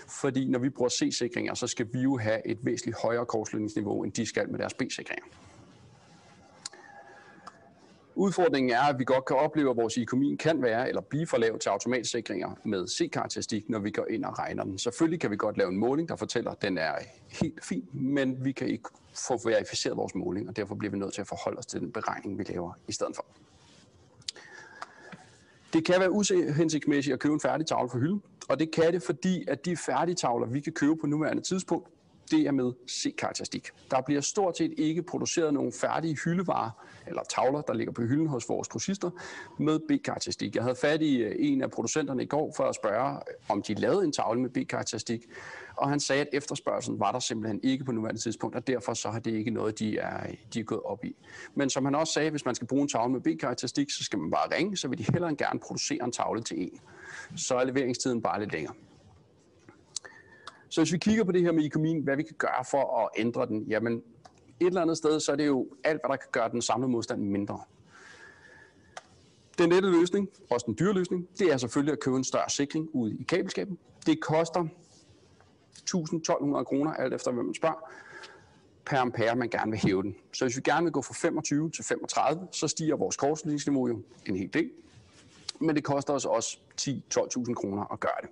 [0.07, 4.11] Fordi når vi bruger C-sikringer, så skal vi jo have et væsentligt højere kortslutningsniveau, end
[4.11, 5.25] de skal med deres B-sikringer.
[8.15, 11.37] Udfordringen er, at vi godt kan opleve, at vores økonomi kan være eller blive for
[11.37, 14.77] lav til automatsikringer med C-karakteristik, når vi går ind og regner den.
[14.77, 16.93] Selvfølgelig kan vi godt lave en måling, der fortæller, at den er
[17.41, 18.89] helt fin, men vi kan ikke
[19.27, 21.91] få verificeret vores måling, og derfor bliver vi nødt til at forholde os til den
[21.91, 23.25] beregning, vi laver i stedet for.
[25.73, 29.03] Det kan være uhensigtsmæssigt at købe en færdig tavle for hylden, og det kan det,
[29.03, 31.87] fordi at de færdige tavler, vi kan købe på nuværende tidspunkt,
[32.31, 33.69] det er med C-karakteristik.
[33.91, 36.69] Der bliver stort set ikke produceret nogen færdige hyldevarer
[37.07, 39.09] eller tavler, der ligger på hylden hos vores grossister
[39.59, 40.55] med B-karakteristik.
[40.55, 43.61] Jeg havde fat i øh, en af producenterne i går for at spørge, øh, om
[43.61, 45.25] de lavede en tavle med B-karakteristik,
[45.75, 49.09] og han sagde, at efterspørgselen var der simpelthen ikke på nuværende tidspunkt, og derfor så
[49.09, 51.15] har det ikke noget, de er, de er gået op i.
[51.55, 54.19] Men som han også sagde, hvis man skal bruge en tavle med B-karakteristik, så skal
[54.19, 56.79] man bare ringe, så vil de hellere end gerne producere en tavle til en.
[57.35, 58.73] Så er leveringstiden bare lidt længere.
[60.71, 63.09] Så hvis vi kigger på det her med økonomien, hvad vi kan gøre for at
[63.17, 64.03] ændre den, jamen
[64.59, 66.91] et eller andet sted, så er det jo alt, hvad der kan gøre den samlede
[66.91, 67.59] modstand mindre.
[69.57, 72.89] Den nette løsning, også den dyre løsning, det er selvfølgelig at købe en større sikring
[72.93, 73.77] ude i kabelskabet.
[74.05, 74.67] Det koster
[75.89, 77.91] 1.000-1.200 kroner, alt efter hvad man spørger,
[78.85, 80.15] per ampere, man gerne vil hæve den.
[80.33, 84.01] Så hvis vi gerne vil gå fra 25 til 35, så stiger vores kortslutningsniveau jo
[84.25, 84.71] en hel del.
[85.59, 88.29] Men det koster os også 10-12.000 kroner at gøre det.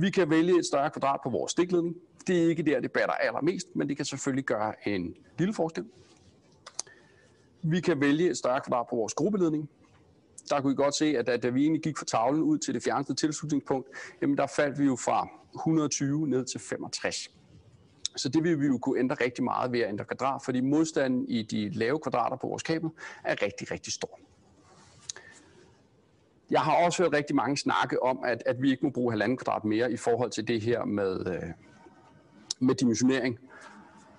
[0.00, 1.96] Vi kan vælge et større kvadrat på vores stikledning.
[2.26, 5.84] Det er ikke der, det batter allermest, men det kan selvfølgelig gøre en lille forskel.
[7.62, 9.70] Vi kan vælge et større kvadrat på vores gruppeledning.
[10.50, 12.82] der kunne I godt se, at da vi egentlig gik fra tavlen ud til det
[12.82, 13.88] fjerneste tilslutningspunkt,
[14.22, 17.30] jamen der faldt vi jo fra 120 ned til 65.
[18.16, 21.28] Så det vil vi jo kunne ændre rigtig meget ved at ændre kvadrat, fordi modstanden
[21.28, 22.90] i de lave kvadrater på vores kabel
[23.24, 24.20] er rigtig, rigtig stor.
[26.50, 29.38] Jeg har også hørt rigtig mange snakke om, at, at vi ikke må bruge halvanden
[29.38, 31.42] kvadrat mere i forhold til det her med, øh,
[32.58, 33.38] med dimensionering.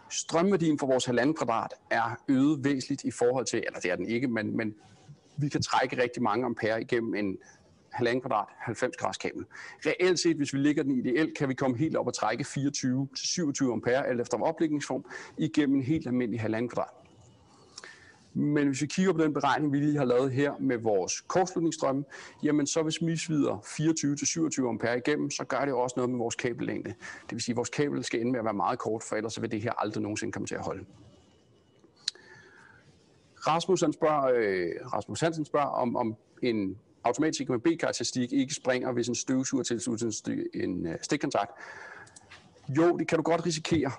[0.09, 4.07] Strømværdien for vores halvanden kvadrat er øget væsentligt i forhold til, eller det er den
[4.07, 4.75] ikke, men, men
[5.37, 7.37] vi kan trække rigtig mange ampere igennem en
[7.91, 9.45] halvanden kvadrat 90 grads kabel.
[9.85, 13.71] Reelt set, hvis vi ligger den ideelt, kan vi komme helt op og trække 24-27
[13.71, 15.05] ampere, alt efter oplægningsform,
[15.37, 16.98] igennem en helt almindelig halvanden kvadrat.
[18.39, 22.03] Men hvis vi kigger på den beregning, vi lige har lavet her med vores kortslutningsstrømme,
[22.43, 23.57] jamen så hvis vi svider
[24.65, 26.89] 24-27 ampere igennem, så gør det også noget med vores kabellængde.
[27.23, 29.41] Det vil sige, at vores kabel skal ende med at være meget kort, for ellers
[29.41, 30.85] vil det her aldrig nogensinde komme til at holde.
[33.47, 38.91] Rasmus, han spørger, øh, Rasmus Hansen spørger, om, om en automatisk med B-karakteristik ikke springer,
[38.91, 41.51] hvis en støvsuger tilsluttes en, en øh, stikkontakt.
[42.77, 43.91] Jo, det kan du godt risikere,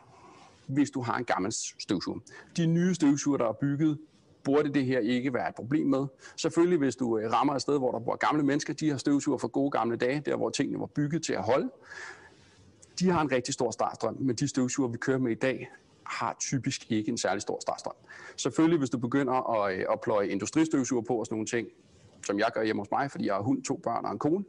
[0.67, 2.19] hvis du har en gammel støvsuger.
[2.57, 3.99] De nye støvsuger, der er bygget,
[4.45, 6.07] burde det her ikke være et problem med.
[6.37, 9.39] Selvfølgelig, hvis du øh, rammer et sted, hvor der bor gamle mennesker, de har støvsuger
[9.39, 11.71] for gode gamle dage, der hvor tingene var bygget til at holde.
[12.99, 15.71] De har en rigtig stor startstrøm, men de støvsuger, vi kører med i dag,
[16.07, 17.95] har typisk ikke en særlig stor startstrøm.
[18.37, 21.69] Selvfølgelig, hvis du begynder at, øh, at pløje industristøvsuger på og sådan nogle ting,
[22.27, 24.45] som jeg gør hjemme hos mig, fordi jeg har hund, to børn og en kone,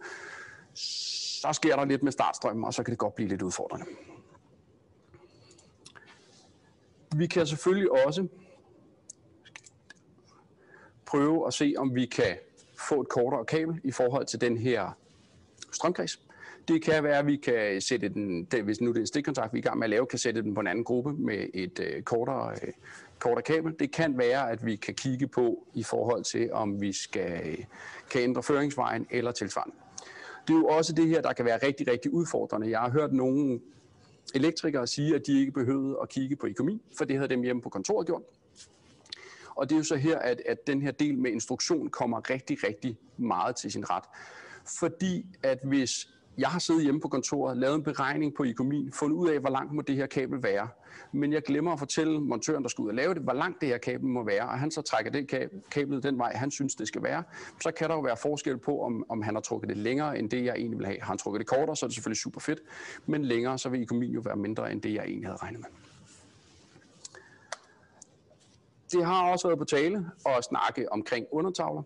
[0.73, 3.86] så sker der lidt med startstrømmen, og så kan det godt blive lidt udfordrende.
[7.15, 8.27] Vi kan selvfølgelig også
[11.12, 12.36] prøve at se, om vi kan
[12.89, 14.97] få et kortere kabel i forhold til den her
[15.71, 16.19] strømkreds.
[16.67, 19.58] Det kan være, at vi kan sætte den, hvis nu det er en stikkontakt, vi
[19.58, 21.80] er i gang med at lave, kan sætte den på en anden gruppe med et
[21.80, 22.74] øh, kortere, øh,
[23.19, 23.76] kortere kabel.
[23.80, 27.65] Det kan være, at vi kan kigge på i forhold til, om vi skal,
[28.10, 29.76] kan ændre føringsvejen eller tilsvarende.
[30.47, 32.69] Det er jo også det her, der kan være rigtig, rigtig udfordrende.
[32.69, 33.60] Jeg har hørt nogle
[34.36, 37.62] elektrikere sige, at de ikke behøvede at kigge på økonomi, for det havde dem hjemme
[37.62, 38.21] på kontoret gjort.
[39.62, 42.58] Og det er jo så her, at, at den her del med instruktion kommer rigtig,
[42.63, 44.04] rigtig meget til sin ret.
[44.80, 49.17] Fordi at hvis jeg har siddet hjemme på kontoret, lavet en beregning på økonomien, fundet
[49.17, 50.67] ud af, hvor langt må det her kabel være.
[51.12, 53.69] Men jeg glemmer at fortælle montøren, der skal ud og lave det, hvor langt det
[53.69, 56.88] her kabel må være, og han så trækker det kabel den vej, han synes, det
[56.88, 57.24] skal være.
[57.62, 60.30] Så kan der jo være forskel på, om, om han har trukket det længere, end
[60.30, 61.00] det, jeg egentlig vil have.
[61.00, 62.60] Har han trukket det kortere, så er det selvfølgelig super fedt,
[63.06, 65.81] men længere, så vil økonomien jo være mindre, end det, jeg egentlig havde regnet med.
[68.91, 71.84] Det har også været på tale at snakke omkring undertavler.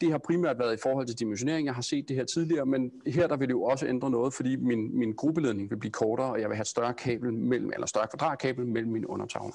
[0.00, 1.66] Det har primært været i forhold til dimensionering.
[1.66, 4.34] Jeg har set det her tidligere, men her der vil det jo også ændre noget,
[4.34, 7.86] fordi min, min gruppeledning vil blive kortere, og jeg vil have større kabel mellem, eller
[7.86, 9.54] større kvadratkabel mellem mine undertavler.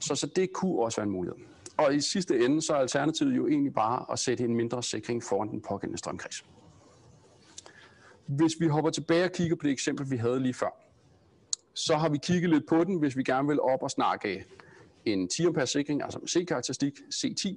[0.00, 1.38] Så, så det kunne også være en mulighed.
[1.76, 5.22] Og i sidste ende, så er alternativet jo egentlig bare at sætte en mindre sikring
[5.22, 6.44] foran den pågældende strømkreds.
[8.26, 10.76] Hvis vi hopper tilbage og kigger på det eksempel, vi havde lige før,
[11.74, 14.44] så har vi kigget lidt på den, hvis vi gerne vil op og snakke
[15.12, 17.56] en 10 ampere sikring, altså med C-karakteristik, C10,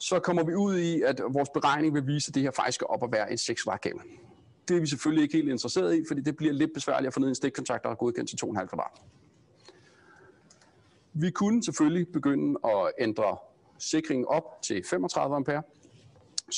[0.00, 2.86] så kommer vi ud i, at vores beregning vil vise, at det her faktisk skal
[2.86, 4.00] op og være en 6 watt kabel.
[4.68, 7.20] Det er vi selvfølgelig ikke helt interesseret i, fordi det bliver lidt besværligt at få
[7.20, 9.00] ned en stikkontakt, der er godkendt til 2,5 kvadrat.
[11.12, 13.36] Vi kunne selvfølgelig begynde at ændre
[13.78, 15.62] sikringen op til 35 ampere.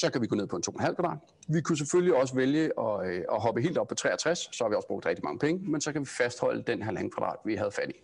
[0.01, 1.19] Så kan vi gå ned på en 2,5 kvadrat.
[1.49, 4.69] Vi kunne selvfølgelig også vælge at, øh, at hoppe helt op på 63, så har
[4.69, 7.55] vi også brugt rigtig mange penge, men så kan vi fastholde den her kvadrat, vi
[7.55, 8.01] havde fat i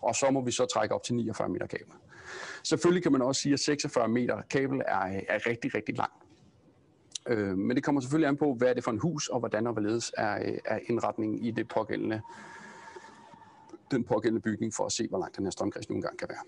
[0.00, 1.92] og så må vi så trække op til 49 meter kabel.
[2.62, 6.12] Selvfølgelig kan man også sige, at 46 meter kabel er, øh, er rigtig, rigtig lang.
[7.28, 9.66] Øh, men det kommer selvfølgelig an på, hvad er det for en hus, og hvordan
[9.66, 12.20] og hvorledes er, øh, er indretningen i det pågældende,
[13.90, 16.42] den pågældende bygning, for at se, hvor langt den her strømkreds nogle gange kan være.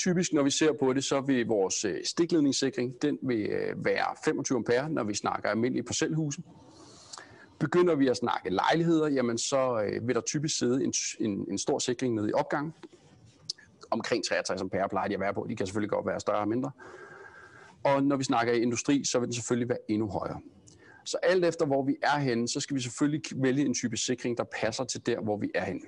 [0.00, 4.16] Typisk, når vi ser på det, så vil vores øh, stikledningssikring, den vil øh, være
[4.24, 6.42] 25 ampere, når vi snakker almindelige parcelhuse.
[7.58, 11.58] Begynder vi at snakke lejligheder, jamen så øh, vil der typisk sidde en, en, en
[11.58, 12.74] stor sikring nede i opgang.
[13.90, 15.46] Omkring 63 ampere plejer de at være på.
[15.48, 16.70] De kan selvfølgelig godt være større og mindre.
[17.84, 20.40] Og når vi snakker i industri, så vil den selvfølgelig være endnu højere.
[21.04, 24.38] Så alt efter hvor vi er henne, så skal vi selvfølgelig vælge en type sikring,
[24.38, 25.80] der passer til der, hvor vi er henne.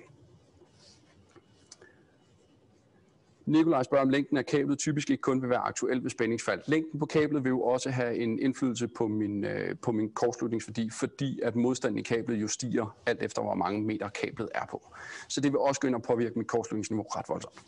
[3.47, 6.61] Nikolaj spørger, om længden af kablet typisk ikke kun vil være aktuel ved spændingsfald.
[6.67, 10.91] Længden på kablet vil jo også have en indflydelse på min, øh, på min kortslutningsværdi,
[10.91, 14.95] fordi at modstanden i kablet jo stiger alt efter, hvor mange meter kablet er på.
[15.29, 17.63] Så det vil også gå ind og påvirke mit kortslutningsniveau ret voldsomt.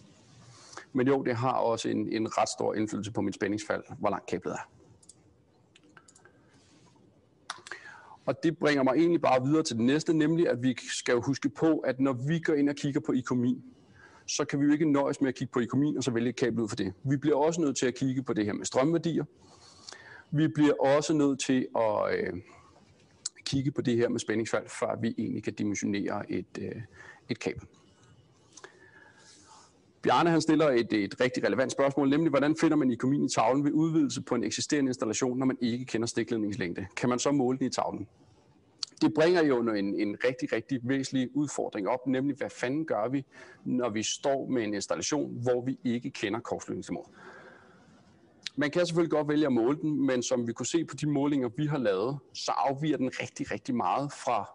[0.92, 4.26] Men jo, det har også en, en ret stor indflydelse på mit spændingsfald, hvor langt
[4.26, 4.70] kablet er.
[8.26, 11.48] Og det bringer mig egentlig bare videre til det næste, nemlig at vi skal huske
[11.48, 13.62] på, at når vi går ind og kigger på økonomi,
[14.26, 16.36] så kan vi jo ikke nøjes med at kigge på økonomien og så vælge et
[16.36, 16.92] kabel ud for det.
[17.02, 19.24] Vi bliver også nødt til at kigge på det her med strømværdier.
[20.30, 22.32] Vi bliver også nødt til at øh,
[23.44, 26.82] kigge på det her med spændingsfald, før vi egentlig kan dimensionere et, øh,
[27.28, 27.62] et kabel.
[30.02, 33.64] Bjarne han stiller et, et rigtig relevant spørgsmål, nemlig hvordan finder man økonomien i tavlen
[33.64, 36.86] ved udvidelse på en eksisterende installation, når man ikke kender stikledningslængde?
[36.96, 38.08] Kan man så måle den i tavlen?
[39.04, 43.24] Det bringer jo en, en rigtig, rigtig væsentlig udfordring op, nemlig hvad fanden gør vi,
[43.64, 47.10] når vi står med en installation, hvor vi ikke kender kortslutningsniveauet?
[48.56, 51.06] Man kan selvfølgelig godt vælge at måle den, men som vi kunne se på de
[51.08, 54.50] målinger, vi har lavet, så afviger den rigtig, rigtig meget fra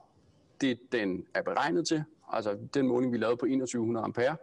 [0.61, 2.03] det, den er beregnet til.
[2.31, 4.35] Altså den måling, vi lavede på 2100 ampere,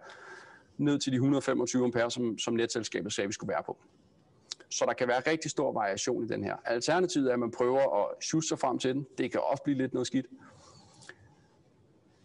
[0.78, 3.78] ned til de 125 ampere, som, som netselskabet sagde, vi skulle være på.
[4.70, 6.56] Så der kan være rigtig stor variation i den her.
[6.64, 9.06] Alternativet er, at man prøver at sjusse sig frem til den.
[9.18, 10.26] Det kan også blive lidt noget skidt.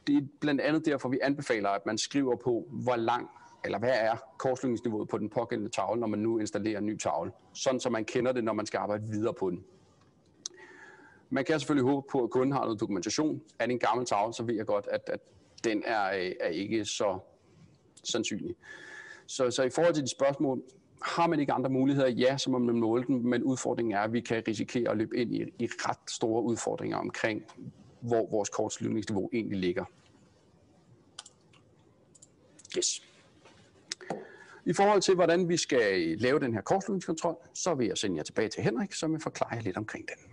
[0.07, 3.29] Det er blandt andet derfor, vi anbefaler, at man skriver på, hvor lang
[3.65, 7.31] eller hvad er kortslutningsniveauet på den pågældende tavle, når man nu installerer en ny tavle,
[7.53, 9.63] sådan så man kender det, når man skal arbejde videre på den.
[11.29, 13.41] Man kan selvfølgelig håbe på, at kunden har noget dokumentation.
[13.59, 15.19] Er det en gammel tavle, så ved jeg godt, at, at
[15.63, 17.19] den er, øh, er ikke så
[18.03, 18.55] sandsynlig.
[19.25, 20.63] Så, så i forhold til de spørgsmål,
[21.03, 22.09] har man ikke andre muligheder?
[22.09, 25.17] Ja, så må man måle dem, men udfordringen er, at vi kan risikere at løbe
[25.17, 27.43] ind i, i ret store udfordringer omkring,
[27.99, 29.85] hvor vores kortslutningsniveau egentlig ligger.
[32.77, 33.03] Yes.
[34.65, 38.23] I forhold til, hvordan vi skal lave den her kortslutningskontrol, så vil jeg sende jer
[38.23, 40.31] tilbage til Henrik, som vil forklare jer lidt omkring den.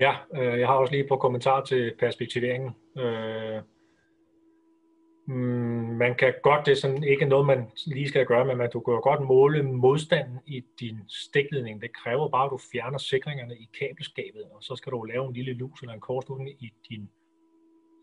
[0.00, 2.70] Ja, øh, jeg har også lige på kommentar til perspektiveringen.
[2.98, 3.62] Øh,
[5.32, 8.70] Mm, man kan godt, det er sådan ikke noget, man lige skal gøre, men man,
[8.72, 11.82] du kan godt måle modstanden i din stikledning.
[11.82, 15.32] Det kræver bare, at du fjerner sikringerne i kabelskabet, og så skal du lave en
[15.32, 17.10] lille lus eller en kortslutning i din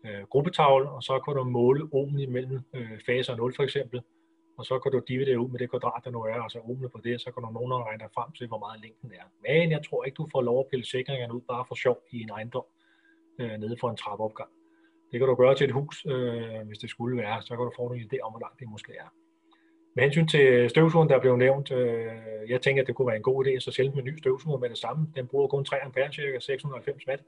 [0.06, 4.02] øh, gruppetavle, og så kan du måle ohmene mellem øh, fase og 0 for eksempel,
[4.58, 7.00] og så kan du dividere ud med det kvadrat, der nu er, altså ohmene på
[7.04, 9.26] det, så kan du nogenlunde regne dig frem til, hvor meget længden er.
[9.46, 12.20] Men jeg tror ikke, du får lov at pille sikringerne ud bare for sjov i
[12.22, 12.64] en ejendom
[13.38, 14.50] øh, nede for en trappeopgang.
[15.12, 17.72] Det kan du gøre til et hus, øh, hvis det skulle være, så kan du
[17.76, 19.08] få en idé om, hvor langt det måske er.
[19.96, 22.06] Med hensyn til støvsugeren, der blev nævnt, øh,
[22.48, 24.58] jeg tænker, at det kunne være en god idé, så selv med en ny støvsuger
[24.58, 25.06] med det samme.
[25.16, 27.22] Den bruger kun 3 ampere, cirka 690 watt.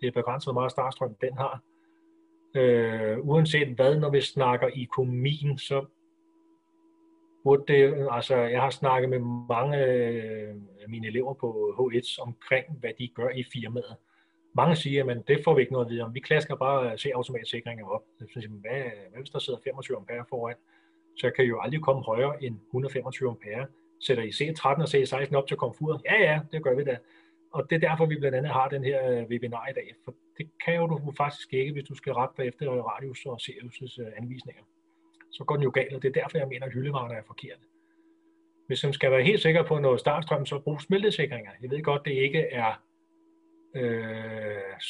[0.00, 1.62] Det er begrænset, hvor meget startstrøm den har.
[2.54, 5.84] Øh, uanset hvad, når vi snakker i komin, så
[7.44, 9.18] burde det, altså jeg har snakket med
[9.48, 13.96] mange øh, af mine elever på H1 omkring, hvad de gør i firmaet.
[14.56, 16.14] Mange siger, at det får vi ikke noget at vide om.
[16.14, 18.04] Vi klasker bare øh, se automatsikringer op.
[18.18, 20.54] Så synes hvad, hvad hvis der sidder 25 ampere foran?
[21.16, 23.66] Så kan I jo aldrig komme højere end 125 ampere.
[24.00, 26.00] Sætter I C13 og C16 op til komfuret?
[26.04, 26.96] Ja, ja, det gør vi da.
[27.52, 29.94] Og det er derfor, vi blandt andet har den her øh, webinar i dag.
[30.04, 33.38] For det kan jo du faktisk ikke, hvis du skal rette dig efter radius og
[33.42, 34.62] Sirius' øh, anvisninger.
[35.32, 37.62] Så går den jo galt, og det er derfor, jeg mener, at hyldevarerne er forkerte.
[38.66, 41.50] Hvis man skal være helt sikker på noget startstrøm, så brug smeltesikringer.
[41.62, 42.82] Jeg ved godt, det ikke er
[43.74, 44.35] øh,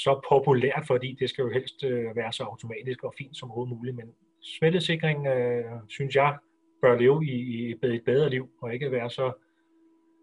[0.05, 3.77] så populært, fordi det skal jo helst øh, være så automatisk og fint som overhovedet
[3.77, 3.97] muligt.
[3.97, 6.37] Men smittesikring, øh, synes jeg,
[6.83, 9.33] bør leve i, i et bedre liv, og ikke være så,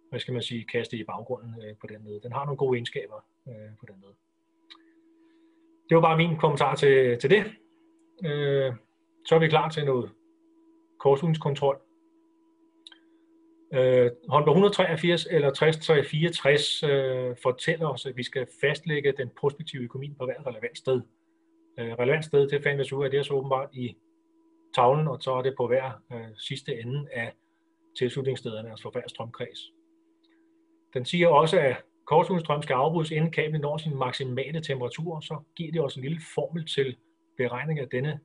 [0.09, 2.19] hvad skal man sige, kastet i baggrunden øh, på den måde.
[2.23, 4.13] Den har nogle gode egenskaber øh, på den måde.
[5.89, 7.43] Det var bare min kommentar til, til det.
[8.25, 8.73] Øh,
[9.25, 10.11] så er vi klar til noget
[10.99, 11.79] kortslutningskontrol.
[13.73, 20.15] Øh, håndbog 183 eller 6364 øh, fortæller os, at vi skal fastlægge den prospektive økonomi
[20.19, 21.01] på hver relevant sted.
[21.79, 23.95] Øh, relevant sted, det fandt vi ud af, det er så åbenbart i
[24.75, 27.33] tavlen, og så er det på hver øh, sidste ende af
[27.97, 29.59] tilslutningsstederne, altså for hver strømkreds.
[30.93, 35.71] Den siger også, at kortslutningsstrøm skal afbrydes, inden kablet når sin maksimale temperatur, så giver
[35.71, 36.97] det også en lille formel til
[37.37, 38.19] beregning af denne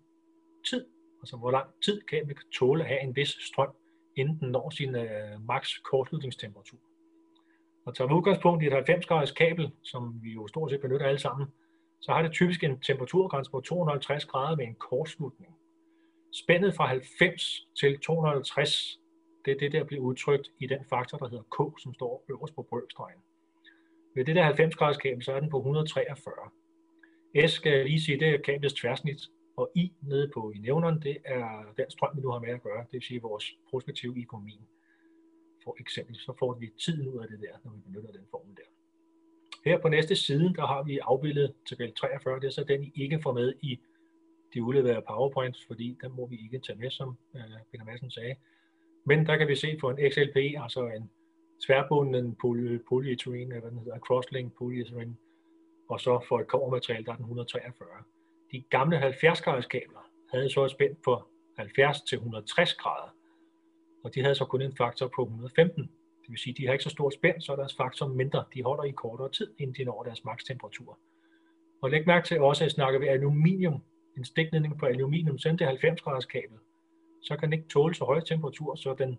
[0.71, 0.87] tid,
[1.21, 3.75] altså hvor lang tid kablet kan tåle at have en vis strøm
[4.19, 6.79] inden den når sin øh, maks kortslutningstemperatur.
[7.87, 11.07] Og tager vi udgangspunkt i et 90 graders kabel, som vi jo stort set benytter
[11.07, 11.47] alle sammen,
[12.01, 15.55] så har det typisk en temperaturgrænse på 250 grader med en kortslutning.
[16.33, 19.01] Spændet fra 90 til 250,
[19.45, 22.55] det er det, der bliver udtrykt i den faktor, der hedder K, som står øverst
[22.55, 23.21] på brøkstregen.
[24.15, 26.35] Ved det der 90 graders kabel, så er den på 143.
[27.49, 29.21] S skal jeg lige sige, det er kablets tværsnit,
[29.59, 32.63] og I nede på i nævneren, det er den strøm, vi nu har med at
[32.63, 34.67] gøre, det vil sige vores prospektiv i økonomien.
[35.65, 38.57] For eksempel, så får vi tiden ud af det der, når vi benytter den formel
[38.57, 38.69] der.
[39.65, 42.93] Her på næste side, der har vi afbildet tabel 43, det er så den, I
[42.95, 43.79] ikke får med i
[44.55, 48.35] de udleverede powerpoints, fordi den må vi ikke tage med, som øh, Peter Madsen sagde.
[49.07, 51.11] Men der kan vi se på en XLP, altså en
[51.67, 55.17] tværbunden poly, polyethylene, hvad den hedder, crosslink polyethylene,
[55.89, 57.89] og så for et kovermateriale, der er den 143
[58.53, 61.23] de gamle 70 graders kabler, havde så et spænd på
[61.59, 63.15] 70 til 160 grader,
[64.05, 65.83] og de havde så kun en faktor på 115.
[66.23, 68.45] Det vil sige, de har ikke så stort spænd, så er deres faktor mindre.
[68.55, 70.99] De holder i kortere tid, inden de når deres makstemperatur.
[71.83, 73.83] Og læg mærke til også, at jeg snakker ved aluminium,
[74.17, 76.59] en stikledning på aluminium, sendt det 90 graders kabel,
[77.23, 79.19] så kan den ikke tåle så høje temperatur, så den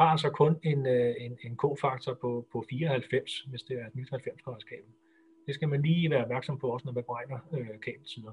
[0.00, 3.94] har altså kun en, øh, en, en K-faktor på, på 94, hvis det er et
[3.94, 4.90] nyt 90 graders kabel.
[5.48, 8.32] Det skal man lige være opmærksom på også, når man beregner øh, kabeltider.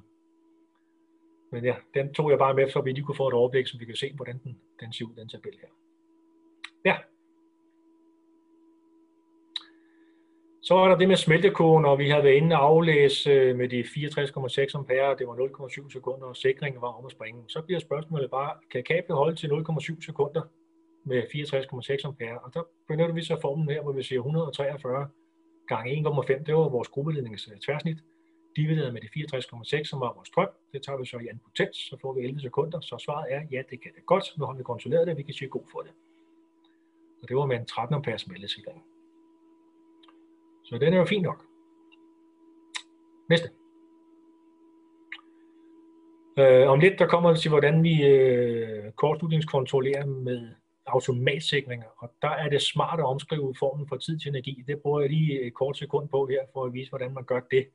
[1.52, 3.78] Men ja, den tog jeg bare med, så vi lige kunne få et overblik, så
[3.78, 5.68] vi kan se, hvordan den, den ser ud, den tabel her.
[6.86, 6.98] Ja.
[10.62, 13.70] Så er der det med smeltekogen, og vi har været inde og aflæse øh, med
[13.70, 17.44] de 64,6 ampere, det var 0,7 sekunder, og sikringen var om at springe.
[17.48, 20.42] Så bliver spørgsmålet bare, kan kablet holde til 0,7 sekunder
[21.04, 22.40] med 64,6 ampere?
[22.40, 25.08] Og der benytter vi så formen her, hvor vi siger 143
[25.68, 27.98] gange 1,5, det var vores gruppeledningens øh, tværsnit
[28.56, 30.50] divideret med de 64,6, som var vores strøm.
[30.74, 32.80] Det tager vi så i anden potens, så får vi 11 sekunder.
[32.80, 34.34] Så svaret er, ja, det kan det godt.
[34.38, 35.92] Nu har vi kontrolleret det, vi kan sige god for det.
[37.22, 38.84] Og det var med en 13 amperes meldesikring.
[40.64, 41.46] Så den er jo fin nok.
[43.30, 43.50] Næste.
[46.40, 50.50] Øh, om lidt der kommer til, hvordan vi øh, kortslutningskontrollerer med
[50.88, 54.64] automatsikringer, og der er det smart at omskrive formen for tid til energi.
[54.68, 57.40] Det bruger jeg lige et kort sekund på her, for at vise, hvordan man gør
[57.52, 57.68] det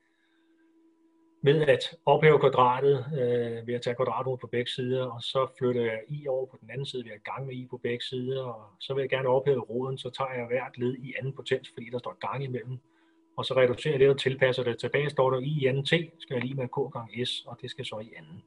[1.42, 5.82] Ved at ophæve kvadratet øh, ved at tage kvadratet på begge sider, og så flytter
[5.82, 8.42] jeg i over på den anden side ved at gang med i på begge sider,
[8.42, 11.70] og så vil jeg gerne ophæve roden, så tager jeg hvert led i anden potens,
[11.74, 12.78] fordi der står gang imellem,
[13.36, 14.78] og så reducerer jeg det og tilpasser det.
[14.78, 15.88] Tilbage står der i i anden t,
[16.18, 18.42] skal jeg lige med k gange s, og det skal så i anden.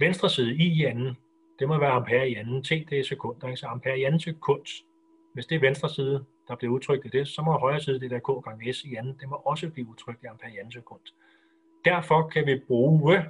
[0.00, 1.16] Venstre side i i anden,
[1.58, 4.84] det må være ampere i anden t, det er sekunder, så ampere i anden sekund.
[5.34, 8.10] Hvis det er venstre side, der bliver udtrykt i det, så må højre side, det
[8.10, 10.72] der k gange s i anden, det må også blive udtrykt i ampere i anden
[10.72, 11.00] sekund.
[11.84, 13.22] Derfor kan vi bruge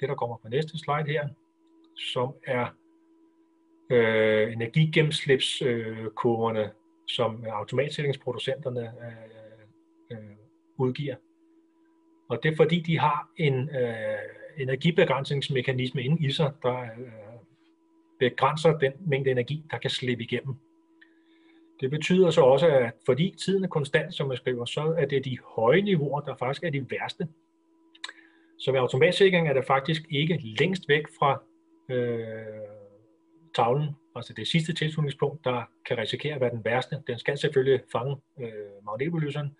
[0.00, 1.28] det, der kommer på næste slide her,
[1.96, 2.66] som er
[3.90, 6.70] øh, energigennemslipskurverne, øh,
[7.08, 8.86] som automatsætningsproducenterne øh,
[10.10, 10.18] øh,
[10.76, 11.16] udgiver.
[12.28, 14.18] Og det er fordi, de har en øh,
[14.56, 16.88] energibegrænsningsmekanisme inde i sig, der øh,
[18.18, 20.54] begrænser den mængde energi, der kan slippe igennem.
[21.80, 25.24] Det betyder så også, at fordi tiden er konstant, som jeg skriver, så er det
[25.24, 27.28] de høje niveauer, der faktisk er de værste.
[28.58, 31.42] Så ved automatsikring er det faktisk ikke længst væk fra
[31.88, 32.36] øh,
[33.56, 37.02] tavlen, altså det sidste tilslutningspunkt, der kan risikere at være den værste.
[37.06, 39.56] Den skal selvfølgelig fange øh, magnetbelyseren,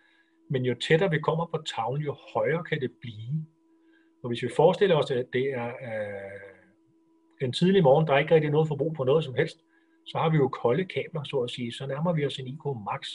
[0.50, 3.46] men jo tættere vi kommer på tavlen, jo højere kan det blive.
[4.22, 6.53] Og hvis vi forestiller os, at det er øh,
[7.40, 9.64] en tidlig morgen, der er ikke rigtig noget forbrug på noget som helst,
[10.06, 12.64] så har vi jo kolde kabler, så at sige, så nærmer vi os en IK
[12.64, 13.08] max.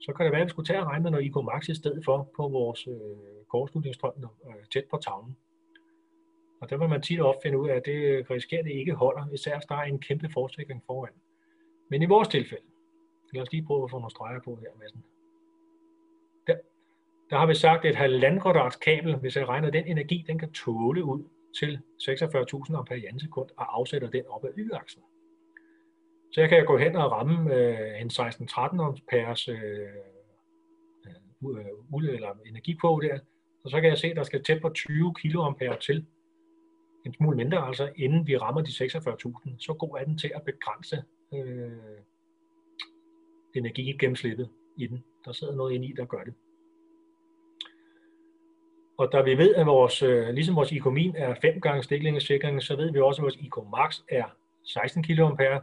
[0.00, 1.74] Så kan det være, at vi skulle tage og regne med noget IK max i
[1.74, 4.12] stedet for på vores øh, kortslutningsstrøm
[4.46, 5.36] øh, tæt på tavlen.
[6.60, 9.56] Og der vil man tit opfinde ud af, at det risikerer det ikke holder, især
[9.56, 11.12] hvis der er en kæmpe forsikring foran.
[11.90, 12.64] Men i vores tilfælde,
[13.32, 15.04] lad os lige prøve at få nogle streger på her, Madsen.
[16.46, 16.56] Der,
[17.30, 18.40] der har vi sagt, at et halvanden
[18.84, 21.24] kabel, hvis jeg regner den energi, den kan tåle ud
[21.58, 25.02] til 46.000 ampere i sekund og afsætter den op ad y-aksen.
[26.32, 29.56] Så jeg kan gå hen og ramme øh, en 16-13 amperes øh,
[31.46, 33.18] øh, øh eller energikvote der,
[33.64, 36.06] og så kan jeg se, at der skal tæt på 20 kiloampere til,
[37.06, 39.56] en smule mindre altså, inden vi rammer de 46.000.
[39.58, 41.02] Så god er den til at begrænse
[41.34, 41.98] øh,
[43.54, 44.48] energigennemslippet
[44.78, 45.04] i den.
[45.24, 46.34] Der sidder noget inde i, der gør det.
[48.98, 52.76] Og da vi ved, at vores, øh, ligesom vores IK-min er 5 gange stiklingesikring, så
[52.76, 54.24] ved vi også, at vores IK max er
[54.64, 55.58] 16 kA.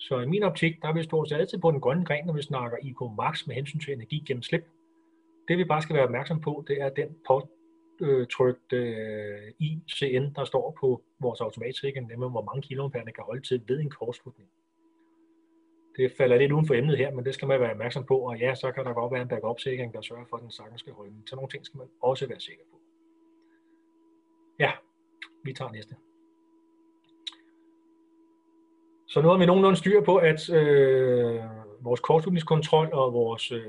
[0.00, 2.34] Så i min optik, der er vi stort set altid på den grønne gren, når
[2.34, 4.64] vi snakker IK max med hensyn til energi gennem slip.
[5.48, 10.76] Det vi bare skal være opmærksom på, det er den påtrykte øh, ICN, der står
[10.80, 14.48] på vores automatsikring, nemlig hvor mange kiloampere kan holde til ved en kortslutning.
[15.98, 18.38] Det falder lidt uden for emnet her, men det skal man være opmærksom på, og
[18.38, 20.92] ja, så kan der godt være en backup-sikring, der sørger for, at den sagtens skal
[20.92, 21.12] holde.
[21.26, 22.80] Så nogle ting skal man også være sikker på.
[24.58, 24.72] Ja,
[25.44, 25.96] vi tager næste.
[29.06, 31.40] Så nu har vi nogenlunde styr på, at øh,
[31.80, 33.66] vores kortslutningskontrol og vores øh,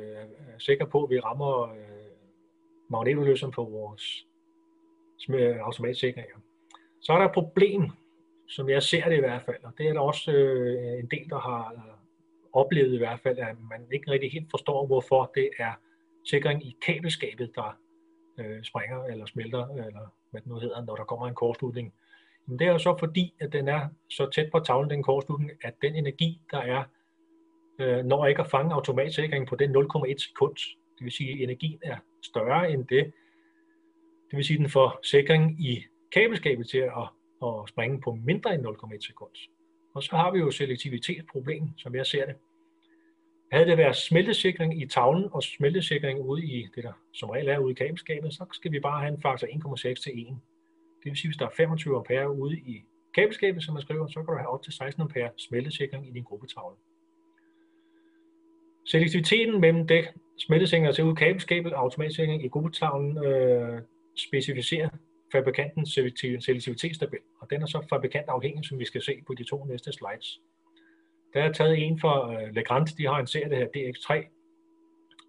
[0.53, 1.77] er sikre på, at vi rammer øh,
[2.89, 4.27] magnetudløseren på vores
[5.61, 6.35] automatsikringer.
[7.01, 7.91] Så er der et problem,
[8.47, 11.29] som jeg ser det i hvert fald, og det er der også øh, en del,
[11.29, 11.98] der har
[12.53, 15.71] oplevede oplevet i hvert fald, at man ikke rigtig helt forstår, hvorfor det er
[16.29, 17.77] sikring i kabelskabet, der
[18.39, 21.93] øh, springer eller smelter, eller hvad det nu hedder, når der kommer en kortslutning.
[22.45, 25.51] Men det er jo så fordi, at den er så tæt på tavlen, den kortslutning,
[25.63, 26.83] at den energi, der er
[27.79, 30.55] øh, når ikke at fange automatsikringen på den 0,1 sekund.
[30.97, 33.13] Det vil sige, at energien er større end det.
[34.31, 37.09] Det vil sige, at den får sikring i kabelskabet til at
[37.43, 39.31] at springe på mindre end 0,1 sekund.
[39.99, 42.35] Og så har vi jo selektivitetsproblem, som jeg ser det.
[43.51, 47.57] Havde det været smeltesikring i tavlen og smeltesikring ude i det, der som regel er
[47.57, 50.27] ude i kabelskabet, så skal vi bare have en faktor 1,6 til 1.
[51.03, 52.83] Det vil sige, hvis der er 25 ampere ude i
[53.15, 56.23] kabelskabet, som man skriver, så kan du have op til 16 ampere smeltesikring i din
[56.23, 56.75] gruppetavle.
[58.85, 63.81] Selektiviteten mellem det smeltesikring til ude i kabelskabet og automatsikring i gruppetavlen øh,
[64.15, 64.89] specificerer
[65.31, 65.89] fabrikantens
[66.45, 70.41] selektivitetstabel, og den er så fabrikantafhængig, som vi skal se på de to næste slides.
[71.33, 74.35] Der er taget en for øh, Legrand, de har en serie, der hedder DX3,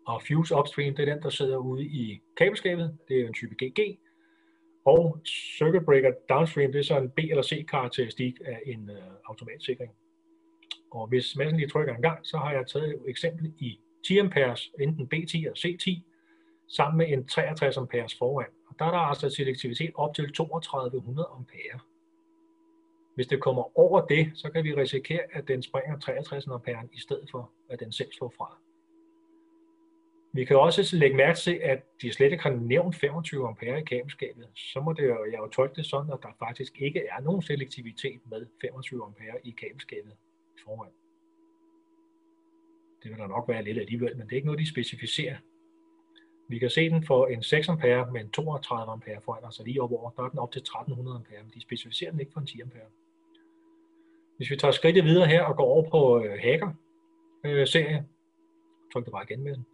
[0.07, 3.55] og Fuse Upstream, det er den, der sidder ude i kabelskabet, det er en type
[3.55, 3.98] GG,
[4.84, 5.20] og
[5.59, 9.92] Circuit Breaker Downstream, det er så en B- eller C-karakteristik af en uh, automatsikring.
[10.90, 14.18] Og hvis massen lige trykker en gang, så har jeg taget et eksempel i 10
[14.18, 16.03] amperes, enten B10 eller C10,
[16.68, 18.46] sammen med en 63 amperes foran.
[18.81, 21.81] Der er der altså selektivitet op til 3200 ampere.
[23.14, 27.01] Hvis det kommer over det, så kan vi risikere, at den springer 63 ampere i
[27.01, 28.59] stedet for, at den selv slår fra.
[30.33, 33.85] Vi kan også lægge mærke til, at de slet ikke har nævnt 25 ampere i
[33.85, 34.49] kabelskabet.
[34.55, 37.43] Så må det jo, jeg jo tolke det sådan, at der faktisk ikke er nogen
[37.43, 40.12] selektivitet med 25 ampere i kabelskabet
[40.64, 40.93] foran.
[43.03, 45.37] Det vil der nok være lidt alligevel, men det er ikke noget, de specificerer.
[46.51, 49.82] Vi kan se den for en 6 ampere med en 32 ampere foran, altså lige
[49.82, 52.40] op over, der er den op til 1300 ampere, men de specificerer den ikke for
[52.40, 52.82] en 10 ampere.
[54.36, 58.03] Hvis vi tager skridtet videre her og går over på øh, Hacker-serie, øh,
[58.92, 59.66] tryk det bare igen med den,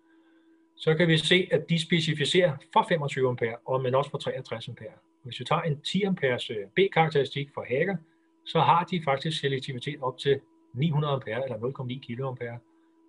[0.77, 4.69] så kan vi se, at de specificerer for 25 ampere, og men også for 63
[4.69, 4.93] ampere.
[5.23, 7.97] Hvis vi tager en 10 amperes øh, B-karakteristik for Hacker,
[8.45, 10.41] så har de faktisk selektivitet op til
[10.75, 12.59] 900 ampere eller 0,9 kA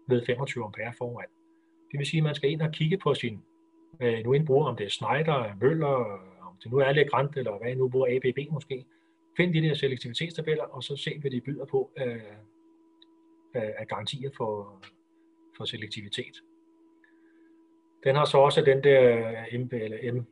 [0.08, 1.28] ved 25 ampere foran.
[1.92, 3.44] Det vil sige, at man skal ind og kigge på sin,
[4.02, 7.76] øh, nu bruger, om det er Schneider, Møller, om det nu er Legrand, eller hvad
[7.76, 8.86] nu bruger ABB måske.
[9.38, 12.22] Find de der selektivitetstabeller, og så se, hvad de byder på af,
[13.54, 14.82] af garantier for,
[15.58, 16.44] for selektivitet.
[18.04, 20.26] Den har så også den der M, eller M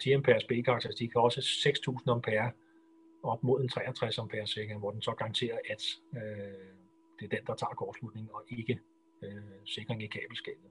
[0.00, 2.50] 10 amperes B-karakteristik, har også 6.000 ampere
[3.22, 5.82] op mod en 63 ampere sikring, hvor den så garanterer, at
[6.16, 6.22] øh,
[7.20, 8.80] det er den, der tager kortslutningen, og ikke
[9.22, 9.32] øh,
[9.64, 10.70] sikring i kabelskabet.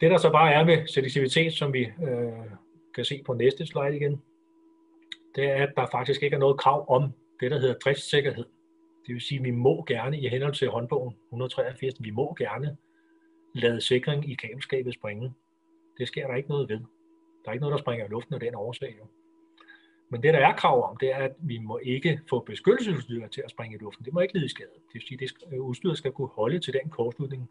[0.00, 2.32] Det der så bare er ved selektivitet, som vi øh,
[2.94, 4.22] kan se på næste slide igen,
[5.34, 8.44] det er, at der faktisk ikke er noget krav om det, der hedder driftssikkerhed.
[9.06, 12.76] Det vil sige, at vi må gerne i henhold til håndbogen 183, vi må gerne
[13.54, 15.32] lade sikring i kabelskabet springe.
[15.98, 16.80] Det sker der ikke noget ved.
[17.44, 18.96] Der er ikke noget, der springer i luften af den årsag.
[18.98, 19.06] Jo.
[20.10, 23.42] Men det, der er krav om, det er, at vi må ikke få beskyttelsesudstyr til
[23.44, 24.04] at springe i luften.
[24.04, 24.68] Det må ikke lide skade.
[24.74, 27.50] Det vil sige, at udstyret skal kunne holde til den kortslutning,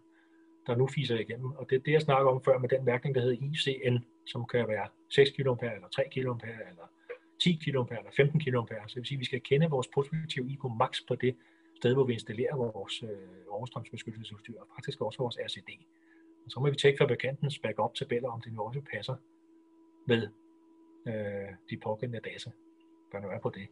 [0.68, 1.52] der nu fiser igennem.
[1.52, 4.46] Og det er det, jeg snakker om før med den mærkning, der hedder ICN, som
[4.46, 6.90] kan være 6 kA eller 3 kA eller
[7.40, 8.52] 10 kA eller 15 kA.
[8.52, 11.36] Så det vil sige, at vi skal kende vores positive IQ max på det
[11.76, 13.10] sted, hvor vi installerer vores øh,
[13.50, 15.70] overstrømsbeskyttelsesudstyr, og faktisk også vores RCD.
[16.46, 19.16] Og så må vi tjekke fabrikantens backup-tabeller, om det nu også passer
[20.06, 20.28] med
[21.08, 22.52] øh, de pågældende data,
[23.12, 23.68] der nu på det.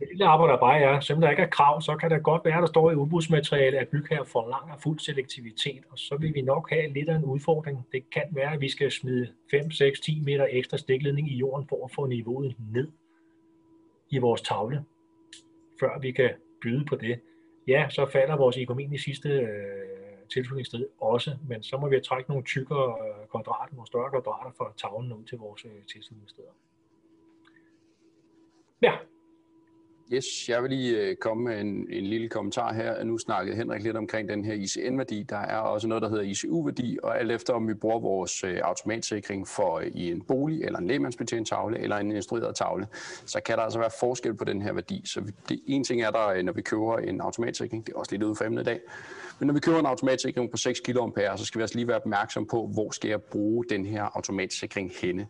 [0.00, 2.44] Det lille arbejde, der bare er, selvom der ikke er krav, så kan det godt
[2.44, 6.70] være, der står i udbudsmateriale, at bygherrer forlanger fuld selektivitet, og så vil vi nok
[6.70, 7.86] have lidt af en udfordring.
[7.92, 11.68] Det kan være, at vi skal smide 5, 6, 10 meter ekstra stikledning i jorden
[11.68, 12.88] for at få niveauet ned
[14.10, 14.84] i vores tavle,
[15.80, 16.30] før vi kan
[16.62, 17.20] byde på det.
[17.66, 22.30] Ja, så falder vores økonomi i sidste øh, tilslutningssted også, men så må vi trække
[22.30, 26.50] nogle tykkere øh, kvadrater, nogle større kvadrater fra tavlen ud til vores øh, tilslutningssteder.
[28.82, 28.92] Ja.
[30.12, 33.04] Yes, jeg vil lige øh, komme med en, en lille kommentar her.
[33.04, 35.22] Nu snakkede Henrik lidt omkring den her ICN-værdi.
[35.22, 38.60] Der er også noget, der hedder ICU-værdi, og alt efter om vi bruger vores øh,
[38.62, 42.86] automatsikring for øh, i en bolig, eller en lægemandsbetjent tavle, eller en instrueret tavle,
[43.26, 45.02] så kan der altså være forskel på den her værdi.
[45.04, 48.22] Så det, en ting er der, når vi køber en automatsikring, det er også lidt
[48.22, 48.80] ude for emnet i dag,
[49.40, 50.92] men når vi køber en automatsikring på 6 kA,
[51.36, 54.92] så skal vi altså lige være opmærksom på, hvor skal jeg bruge den her automatsikring
[55.02, 55.26] henne.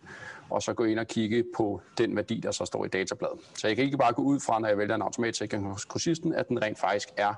[0.50, 3.38] Og så gå ind og kigge på den værdi, der så står i databladet.
[3.54, 6.34] Så jeg kan ikke bare gå ud fra, når jeg vælger en automatsikring hos kursisten,
[6.34, 7.34] at den rent faktisk er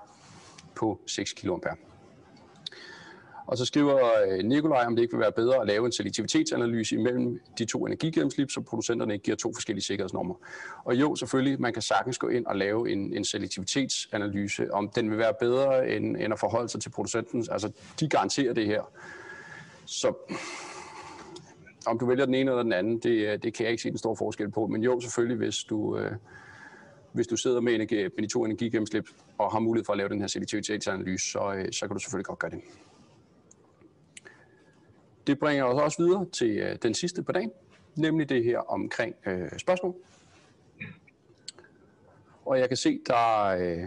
[0.74, 1.48] på 6 kA.
[3.46, 6.96] Og så skriver øh, Nikolaj, om det ikke vil være bedre at lave en selektivitetsanalyse
[6.96, 10.36] imellem de to energigennemslip, så producenterne ikke giver to forskellige sikkerhedsnumre.
[10.84, 15.10] Og jo, selvfølgelig, man kan sagtens gå ind og lave en, en selektivitetsanalyse, om den
[15.10, 17.46] vil være bedre end, end at forholde sig til producenten.
[17.50, 18.82] Altså, de garanterer det her.
[19.86, 20.14] Så
[21.86, 23.98] om du vælger den ene eller den anden, det, det kan jeg ikke se en
[23.98, 24.66] stor forskel på.
[24.66, 26.12] Men jo, selvfølgelig, hvis du, øh,
[27.12, 30.08] hvis du sidder med, energi, med de to energigennemslip og har mulighed for at lave
[30.08, 32.60] den her selektivitetsanalyse, så, øh, så kan du selvfølgelig godt gøre det.
[35.26, 37.50] Det bringer os også videre til øh, den sidste på dagen,
[37.96, 39.94] nemlig det her omkring øh, spørgsmål.
[42.44, 43.84] Og jeg kan se, der øh,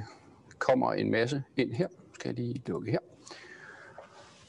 [0.59, 1.87] kommer en masse ind her.
[2.13, 2.99] Skal jeg lige lukke her.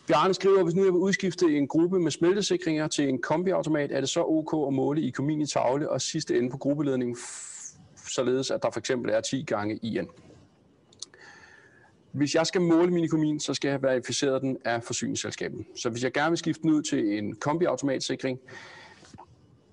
[0.07, 4.01] Bjarne skriver, hvis nu jeg vil udskifte en gruppe med smeltesikringer til en kombiautomat, er
[4.01, 7.17] det så ok at måle i komin i tavle og sidste ende på gruppeledningen,
[8.09, 10.09] således at der for eksempel er 10 gange IN.
[12.17, 15.65] Hvis jeg skal måle min komin, så skal jeg verificere den af forsyningsselskabet.
[15.75, 18.41] Så hvis jeg gerne vil skifte den ud til en kombiautomatsikring,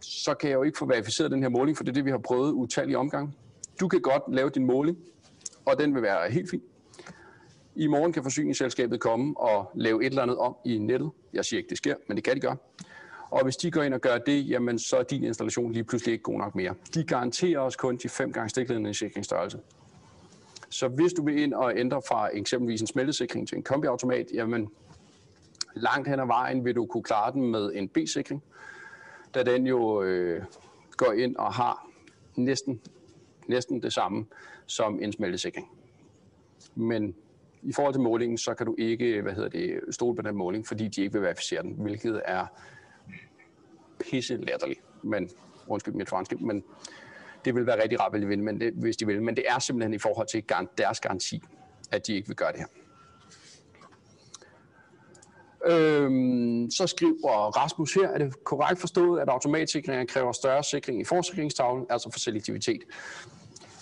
[0.01, 2.09] så kan jeg jo ikke få verificeret den her måling, for det er det, vi
[2.09, 3.35] har prøvet utallige omgang.
[3.79, 4.97] Du kan godt lave din måling,
[5.65, 6.61] og den vil være helt fin.
[7.75, 11.11] I morgen kan forsyningsselskabet komme og lave et eller andet om i nettet.
[11.33, 12.57] Jeg siger ikke, det sker, men det kan de gøre.
[13.29, 16.11] Og hvis de går ind og gør det, jamen så er din installation lige pludselig
[16.11, 16.73] ikke god nok mere.
[16.93, 19.59] De garanterer os kun de fem gange stikledningssikringsstørrelse.
[20.73, 24.69] Så hvis du vil ind og ændre fra eksempelvis en smeltesikring til en kombiautomat, jamen
[25.73, 28.43] langt hen ad vejen vil du kunne klare den med en B-sikring,
[29.33, 30.43] da den jo øh,
[30.97, 31.87] går ind og har
[32.35, 32.81] næsten,
[33.47, 34.25] næsten det samme
[34.65, 35.69] som en smeltesikring.
[36.75, 37.15] Men
[37.61, 40.67] i forhold til målingen, så kan du ikke hvad hedder det, stole på den måling,
[40.67, 42.45] fordi de ikke vil verificere den, hvilket er
[43.99, 44.81] pisse latterligt.
[45.01, 45.29] Men,
[45.67, 46.63] undskyld mit franske, men
[47.45, 49.23] det vil være rigtig rart, men det, hvis de vil.
[49.23, 50.43] Men det er simpelthen i forhold til
[50.77, 51.41] deres garanti,
[51.91, 52.67] at de ikke vil gøre det her.
[55.65, 61.03] Øhm, så skriver Rasmus her, er det korrekt forstået, at automatsikringer kræver større sikring i
[61.03, 62.81] forsikringstavlen, altså for selektivitet?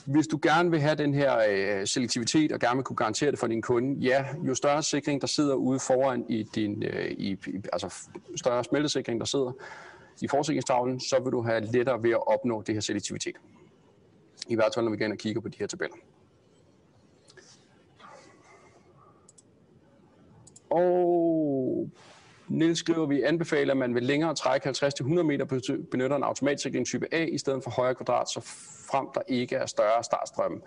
[0.06, 3.40] Hvis du gerne vil have den her øh, selektivitet og gerne vil kunne garantere det
[3.40, 7.38] for din kunde, ja, jo større sikring, der sidder ude foran i din, øh, i,
[7.74, 7.94] altså
[8.36, 9.52] større smeltesikring, der sidder
[10.22, 13.36] i forsikringstavlen, så vil du have lettere ved at opnå det her selektivitet.
[14.48, 15.96] I hvert fald, når vi går ind og kigger på de her tabeller.
[20.70, 21.90] Og
[22.48, 25.46] Niels skriver, at vi anbefaler, at man ved længere træk 50-100 meter
[25.92, 28.40] benytter en automatsikring type A i stedet for højre kvadrat, så
[28.92, 30.62] frem der ikke er større startstrømme.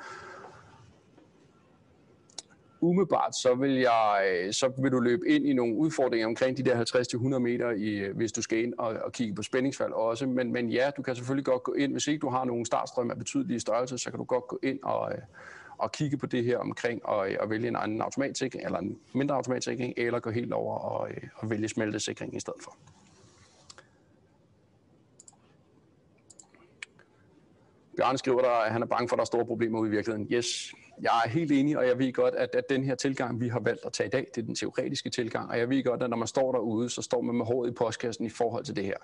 [2.84, 6.62] Umiddelbart så vil, jeg, øh, så vil du løbe ind i nogle udfordringer omkring de
[6.62, 6.74] der
[7.34, 10.26] 50-100 meter, i, øh, hvis du skal ind og, og kigge på spændingsfald også.
[10.26, 13.10] Men, men ja, du kan selvfølgelig godt gå ind, hvis ikke du har nogen startstrøm
[13.10, 15.18] af betydelige størrelse, så kan du godt gå ind og, øh,
[15.78, 19.34] og kigge på det her omkring og, og vælge en anden automatsikring, eller en mindre
[19.34, 22.76] automatsikring, eller gå helt over og, og vælge smeltesikring i stedet for.
[27.96, 29.90] Bjørn skriver der, at han er bange for, at der er store problemer ude i
[29.90, 30.28] virkeligheden.
[30.32, 33.48] Yes, jeg er helt enig, og jeg ved godt, at, at den her tilgang, vi
[33.48, 36.02] har valgt at tage i dag, det er den teoretiske tilgang, og jeg ved godt,
[36.02, 38.76] at når man står derude, så står man med håret i postkassen i forhold til
[38.76, 38.96] det her.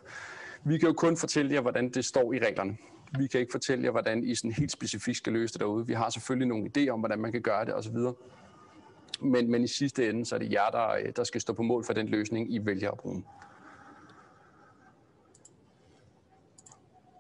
[0.64, 2.76] Vi kan jo kun fortælle jer, hvordan det står i reglerne.
[3.18, 5.86] Vi kan ikke fortælle jer, hvordan I sådan helt specifikt skal løse det derude.
[5.86, 7.96] Vi har selvfølgelig nogle idéer om, hvordan man kan gøre det osv.
[9.20, 11.84] Men, men i sidste ende, så er det jer, der, der skal stå på mål
[11.84, 13.24] for den løsning, I vælger at bruge.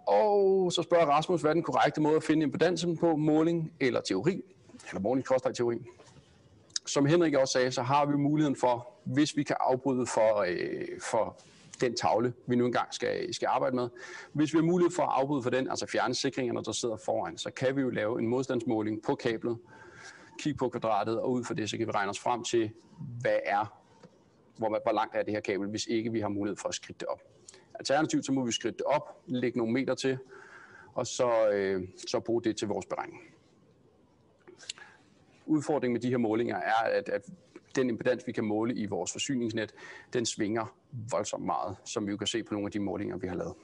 [0.06, 4.00] Og så spørger Rasmus, hvad er den korrekte måde at finde impedansen på, måling eller
[4.00, 4.42] teori,
[4.90, 5.78] eller måling teori.
[6.86, 11.00] Som Henrik også sagde, så har vi muligheden for, hvis vi kan afbryde for, øh,
[11.02, 11.36] for
[11.80, 13.88] den tavle, vi nu engang skal, skal arbejde med.
[14.32, 17.38] Hvis vi har mulighed for at afbryde for den, altså fjerne sikringerne, der sidder foran,
[17.38, 19.58] så kan vi jo lave en modstandsmåling på kablet,
[20.40, 22.70] kigge på kvadratet, og ud fra det, så kan vi regne os frem til,
[23.20, 23.80] hvad er,
[24.56, 27.00] hvor, hvor langt er det her kabel, hvis ikke vi har mulighed for at skridte
[27.00, 27.22] det op.
[27.74, 30.18] Alternativt så må vi skridte det op, lægge nogle meter til,
[30.94, 33.20] og så, øh, så bruge det til vores beregning.
[35.50, 37.22] Udfordringen med de her målinger er, at, at
[37.76, 39.72] den impedans, vi kan måle i vores forsyningsnet,
[40.12, 40.76] den svinger
[41.10, 43.54] voldsomt meget, som vi jo kan se på nogle af de målinger, vi har lavet.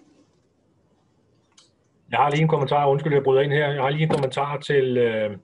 [2.11, 3.73] Jeg har lige en kommentar, undskyld, jeg bryder ind her.
[3.73, 5.39] Jeg har lige en kommentar til, øh,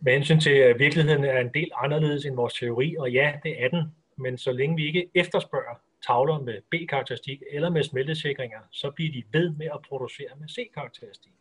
[0.00, 3.64] med hensyn til, at virkeligheden er en del anderledes end vores teori, og ja, det
[3.64, 3.82] er den,
[4.16, 9.22] men så længe vi ikke efterspørger tavler med B-karakteristik eller med smeltesikringer, så bliver de
[9.32, 11.32] ved med at producere med C-karakteristik.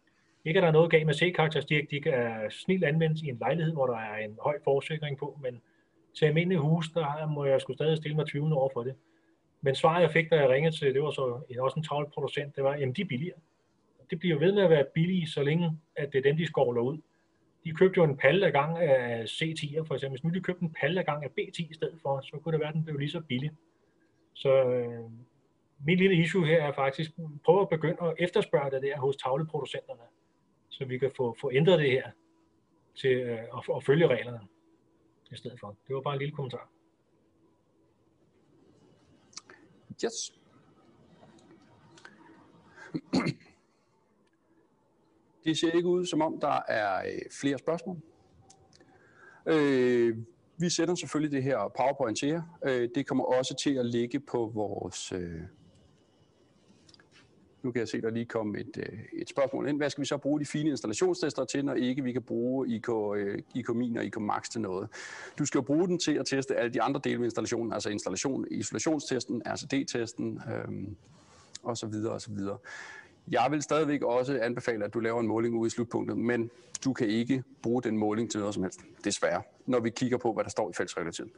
[0.45, 3.73] Ikke at der er noget galt med C-karakteristik, de kan snilt anvendes i en lejlighed,
[3.73, 5.61] hvor der er en høj forsikring på, men
[6.17, 8.95] til almindelige hus, der må jeg skulle stadig stille mig 20 over for det.
[9.61, 12.55] Men svaret jeg fik, da jeg ringede til, det var så en, også en tavleproducent,
[12.55, 13.37] det var, jamen de er billigere.
[14.09, 16.81] Det bliver ved med at være billige, så længe at det er dem, de skovler
[16.81, 16.97] ud.
[17.63, 20.19] De købte jo en palle af gang af C10'er for eksempel.
[20.19, 22.51] Hvis nu de købte en palle af gang af B10 i stedet for, så kunne
[22.51, 23.51] det være, at den blev lige så billig.
[24.33, 24.99] Så øh,
[25.85, 27.11] mit lille issue her er faktisk,
[27.45, 30.01] prøv at begynde at efterspørge det der hos tavleproducenterne,
[30.73, 32.11] så vi kan få, få ændret det her
[32.95, 34.39] til øh, at, at følge reglerne
[35.31, 35.77] i stedet for.
[35.87, 36.69] Det var bare en lille kommentar.
[40.05, 40.33] Yes.
[45.43, 47.97] Det ser ikke ud, som om der er øh, flere spørgsmål.
[49.45, 50.17] Øh,
[50.57, 52.41] vi sender selvfølgelig det her PowerPoint til jer.
[52.65, 55.41] Øh, det kommer også til at ligge på vores, øh,
[57.63, 59.77] nu kan jeg se, der lige kom et, øh, et spørgsmål ind.
[59.77, 62.89] Hvad skal vi så bruge de fine installationstester til, når ikke vi kan bruge IK,
[63.15, 64.89] øh, IK Min og IK Max til noget?
[65.39, 67.89] Du skal jo bruge den til at teste alle de andre dele ved installationen, altså
[67.89, 70.87] installation, isolationstesten, RCD-testen, øh,
[71.63, 72.57] og så videre og så videre.
[73.31, 76.49] Jeg vil stadigvæk også anbefale, at du laver en måling ude i slutpunktet, men
[76.85, 80.33] du kan ikke bruge den måling til noget som helst, desværre, når vi kigger på,
[80.33, 81.31] hvad der står i fællesregulativ.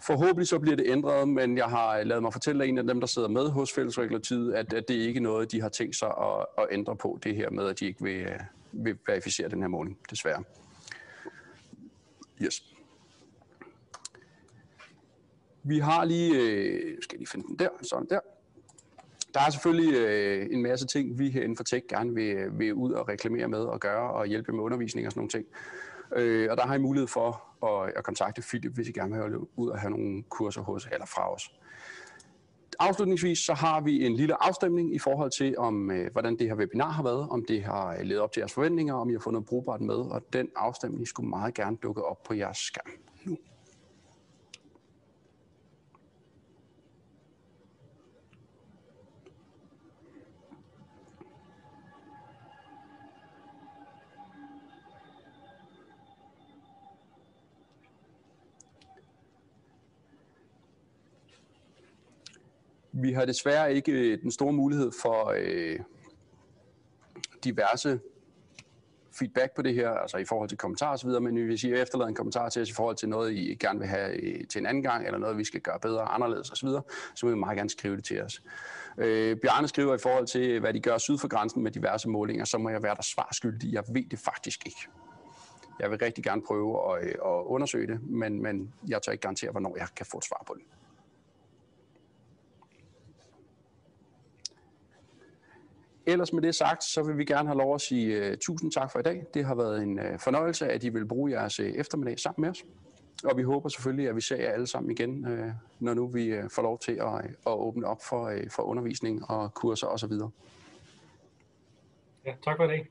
[0.00, 2.84] Forhåbentlig så bliver det ændret, men jeg har øh, lavet mig fortælle af en af
[2.84, 5.96] dem, der sidder med hos fællesregulativet, at, at det ikke er noget, de har tænkt
[5.96, 8.40] sig at, at ændre på, det her med, at de ikke vil, øh,
[8.72, 10.44] vil verificere den her måling, desværre.
[12.42, 12.74] Yes.
[15.62, 18.20] Vi har lige, øh, skal lige finde den der, sådan der.
[19.34, 22.74] Der er selvfølgelig øh, en masse ting, vi herinde for Tech gerne vil, øh, vil
[22.74, 25.46] ud og reklamere med og gøre og hjælpe med undervisning og sådan nogle ting.
[26.16, 29.22] Øh, og der har I mulighed for og at kontakte Philip, hvis I gerne vil
[29.22, 31.54] have ud og have nogle kurser hos eller fra os.
[32.78, 36.56] Afslutningsvis så har vi en lille afstemning i forhold til, om øh, hvordan det her
[36.56, 39.20] webinar har været, om det har øh, levet op til jeres forventninger, om I har
[39.20, 43.07] fundet brugbart med, og den afstemning skulle meget gerne dukke op på jeres skærm
[63.02, 65.78] Vi har desværre ikke øh, den store mulighed for øh,
[67.44, 68.00] diverse
[69.18, 72.14] feedback på det her, altså i forhold til kommentarer osv., men hvis I efterlader en
[72.14, 74.82] kommentar til os i forhold til noget, I gerne vil have øh, til en anden
[74.82, 76.68] gang, eller noget, vi skal gøre bedre og anderledes osv.,
[77.14, 78.42] så vil I meget gerne skrive det til os.
[78.98, 82.44] Øh, Bjarne skriver i forhold til, hvad de gør syd for grænsen med diverse målinger,
[82.44, 83.72] så må jeg være der svarskyldig.
[83.72, 84.88] Jeg ved det faktisk ikke.
[85.80, 89.22] Jeg vil rigtig gerne prøve at, øh, at undersøge det, men, men jeg tør ikke
[89.22, 90.77] garantere, hvornår jeg kan få et svar på det.
[96.08, 98.92] Ellers med det sagt, så vil vi gerne have lov at sige uh, tusind tak
[98.92, 99.24] for i dag.
[99.34, 102.50] Det har været en uh, fornøjelse, at I vil bruge jeres uh, eftermiddag sammen med
[102.50, 102.64] os.
[103.24, 105.50] Og vi håber selvfølgelig, at vi ser jer alle sammen igen, uh,
[105.80, 109.30] når nu vi uh, får lov til at, at åbne op for, uh, for undervisning
[109.30, 110.12] og kurser osv.
[112.26, 112.88] Ja, tak for i dag.